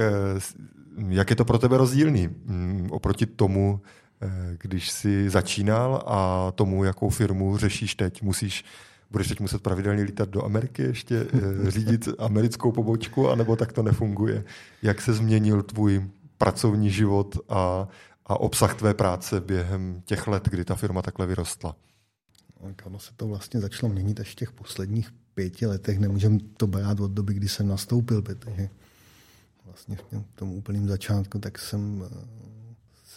jak 1.08 1.30
je 1.30 1.36
to 1.36 1.44
pro 1.44 1.58
tebe 1.58 1.78
rozdílný 1.78 2.28
mm, 2.28 2.88
oproti 2.90 3.26
tomu, 3.26 3.80
když 4.58 4.90
jsi 4.90 5.30
začínal 5.30 6.02
a 6.06 6.52
tomu, 6.54 6.84
jakou 6.84 7.10
firmu 7.10 7.56
řešíš 7.56 7.94
teď? 7.94 8.22
Musíš 8.22 8.64
budeš 9.10 9.28
teď 9.28 9.40
muset 9.40 9.62
pravidelně 9.62 10.02
lítat 10.02 10.28
do 10.28 10.44
Ameriky 10.44 10.82
ještě, 10.82 11.26
eh, 11.32 11.70
řídit 11.70 12.08
americkou 12.18 12.72
pobočku, 12.72 13.28
anebo 13.28 13.56
tak 13.56 13.72
to 13.72 13.82
nefunguje. 13.82 14.44
Jak 14.82 15.00
se 15.00 15.12
změnil 15.12 15.62
tvůj 15.62 16.10
pracovní 16.38 16.90
život 16.90 17.36
a, 17.48 17.88
a 18.26 18.40
obsah 18.40 18.74
tvé 18.74 18.94
práce 18.94 19.40
během 19.40 20.02
těch 20.04 20.26
let, 20.26 20.48
kdy 20.48 20.64
ta 20.64 20.74
firma 20.74 21.02
takhle 21.02 21.26
vyrostla? 21.26 21.76
Ono 22.84 22.98
se 22.98 23.10
to 23.16 23.28
vlastně 23.28 23.60
začalo 23.60 23.92
měnit 23.92 24.20
až 24.20 24.32
v 24.32 24.34
těch 24.34 24.52
posledních 24.52 25.10
pěti 25.34 25.66
letech. 25.66 25.98
Nemůžeme 25.98 26.38
to 26.56 26.66
brát 26.66 27.00
od 27.00 27.10
doby, 27.10 27.34
kdy 27.34 27.48
jsem 27.48 27.68
nastoupil, 27.68 28.22
protože 28.22 28.68
vlastně 29.64 29.96
v 29.96 30.34
tom 30.34 30.50
úplném 30.50 30.88
začátku, 30.88 31.38
tak 31.38 31.58
jsem 31.58 32.04
eh, 32.06 32.38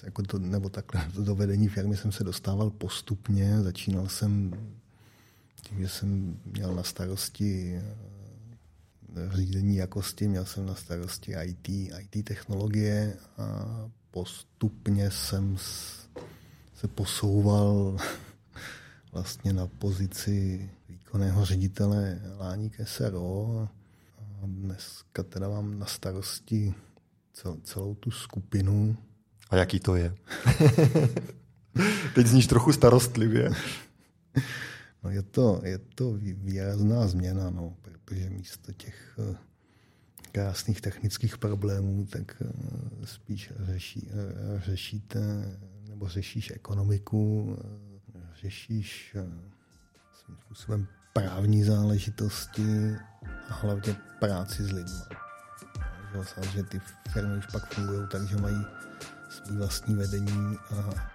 jako 0.03 0.23
to, 0.23 0.39
nebo 0.39 0.69
takhle 0.69 1.05
do 1.19 1.35
vedení 1.35 1.67
firmy 1.67 1.97
jsem 1.97 2.11
se 2.11 2.23
dostával 2.23 2.69
postupně. 2.69 3.61
Začínal 3.61 4.07
jsem 4.07 4.53
tím, 5.61 5.81
že 5.81 5.89
jsem 5.89 6.39
měl 6.45 6.75
na 6.75 6.83
starosti 6.83 7.75
eh, 7.75 9.29
řízení 9.31 9.75
jakosti, 9.75 10.27
měl 10.27 10.45
jsem 10.45 10.65
na 10.65 10.75
starosti 10.75 11.35
IT, 11.43 11.69
IT 11.69 12.25
technologie 12.25 13.17
a 13.37 13.65
postupně 14.11 15.11
jsem 15.11 15.57
se 16.75 16.87
posouval 16.87 17.97
vlastně 19.11 19.53
na 19.53 19.67
pozici 19.67 20.69
výkonného 20.89 21.45
ředitele 21.45 22.21
Láník 22.39 22.75
SRO. 22.83 23.67
A 24.17 24.45
dneska 24.45 25.23
teda 25.23 25.49
mám 25.49 25.79
na 25.79 25.85
starosti 25.85 26.73
celou 27.63 27.95
tu 27.95 28.11
skupinu. 28.11 28.97
A 29.49 29.55
jaký 29.55 29.79
to 29.79 29.95
je? 29.95 30.15
Teď 32.15 32.27
zníš 32.27 32.47
trochu 32.47 32.73
starostlivě. 32.73 33.49
No 35.03 35.09
je 35.09 35.21
to, 35.21 35.61
je 35.63 35.77
to 35.77 36.13
výrazná 36.13 37.07
změna, 37.07 37.49
no, 37.49 37.75
protože 37.81 38.29
místo 38.29 38.73
těch 38.73 39.19
eh, 39.19 39.35
krásných 40.31 40.81
technických 40.81 41.37
problémů, 41.37 42.05
tak 42.05 42.41
eh, 42.41 43.05
spíš 43.05 43.53
řeší, 43.59 44.09
eh, 44.11 44.61
řešíte 44.61 45.19
nebo 45.89 46.07
řešíš 46.07 46.51
ekonomiku, 46.51 47.57
řešíš 48.41 49.17
svým 50.13 50.37
způsobem 50.37 50.87
právní 51.13 51.63
záležitosti 51.63 52.95
a 53.49 53.53
hlavně 53.53 53.95
práci 54.19 54.63
s 54.63 54.71
lidmi. 54.71 55.01
Že 56.53 56.63
ty 56.63 56.81
firmy 57.09 57.37
už 57.37 57.45
pak 57.45 57.73
fungují 57.73 58.07
tak, 58.11 58.27
že 58.27 58.37
mají 58.37 58.65
svý 59.29 59.57
vlastní 59.57 59.95
vedení 59.95 60.57
a 60.69 61.11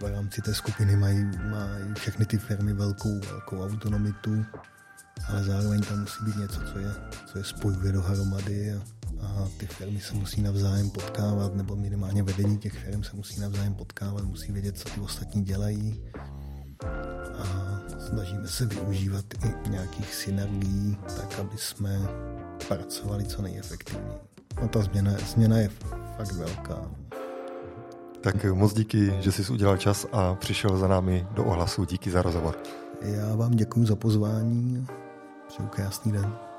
v 0.00 0.12
rámci 0.12 0.42
té 0.42 0.54
skupiny 0.54 0.96
mají, 0.96 1.24
mají 1.24 1.94
všechny 1.94 2.26
ty 2.26 2.38
firmy 2.38 2.72
velkou, 2.72 3.20
velkou 3.20 3.64
autonomitu, 3.64 4.44
ale 5.28 5.44
zároveň 5.44 5.80
tam 5.82 6.00
musí 6.00 6.24
být 6.24 6.36
něco, 6.36 6.60
co 6.72 6.78
je, 6.78 6.94
co 7.26 7.38
je 7.38 7.44
spojuje 7.44 7.92
dohromady 7.92 8.72
a, 8.72 8.82
a 9.26 9.48
ty 9.58 9.66
firmy 9.66 10.00
se 10.00 10.14
musí 10.14 10.42
navzájem 10.42 10.90
potkávat, 10.90 11.54
nebo 11.54 11.76
minimálně 11.76 12.22
vedení 12.22 12.58
těch 12.58 12.72
firm 12.72 13.02
se 13.02 13.16
musí 13.16 13.40
navzájem 13.40 13.74
potkávat, 13.74 14.24
musí 14.24 14.52
vědět, 14.52 14.78
co 14.78 14.88
ty 14.88 15.00
ostatní 15.00 15.42
dělají 15.44 16.02
a 17.38 17.80
snažíme 18.08 18.48
se 18.48 18.66
využívat 18.66 19.24
i 19.44 19.70
nějakých 19.70 20.14
synergií, 20.14 20.96
tak 21.16 21.38
aby 21.38 21.58
jsme 21.58 21.98
pracovali 22.68 23.24
co 23.24 23.42
nejefektivněji. 23.42 24.18
A 24.62 24.68
ta 24.68 24.82
změna, 24.82 25.12
změna 25.18 25.58
je 25.58 25.68
fakt 26.16 26.32
velká. 26.32 26.90
Tak 28.20 28.44
moc 28.44 28.72
díky, 28.72 29.14
že 29.20 29.32
jsi 29.32 29.52
udělal 29.52 29.76
čas 29.76 30.06
a 30.12 30.34
přišel 30.34 30.76
za 30.76 30.88
námi 30.88 31.26
do 31.34 31.44
ohlasu. 31.44 31.84
Díky 31.84 32.10
za 32.10 32.22
rozhovor. 32.22 32.58
Já 33.02 33.36
vám 33.36 33.50
děkuji 33.50 33.86
za 33.86 33.96
pozvání. 33.96 34.86
Přeju 35.48 35.68
krásný 35.68 36.12
den. 36.12 36.49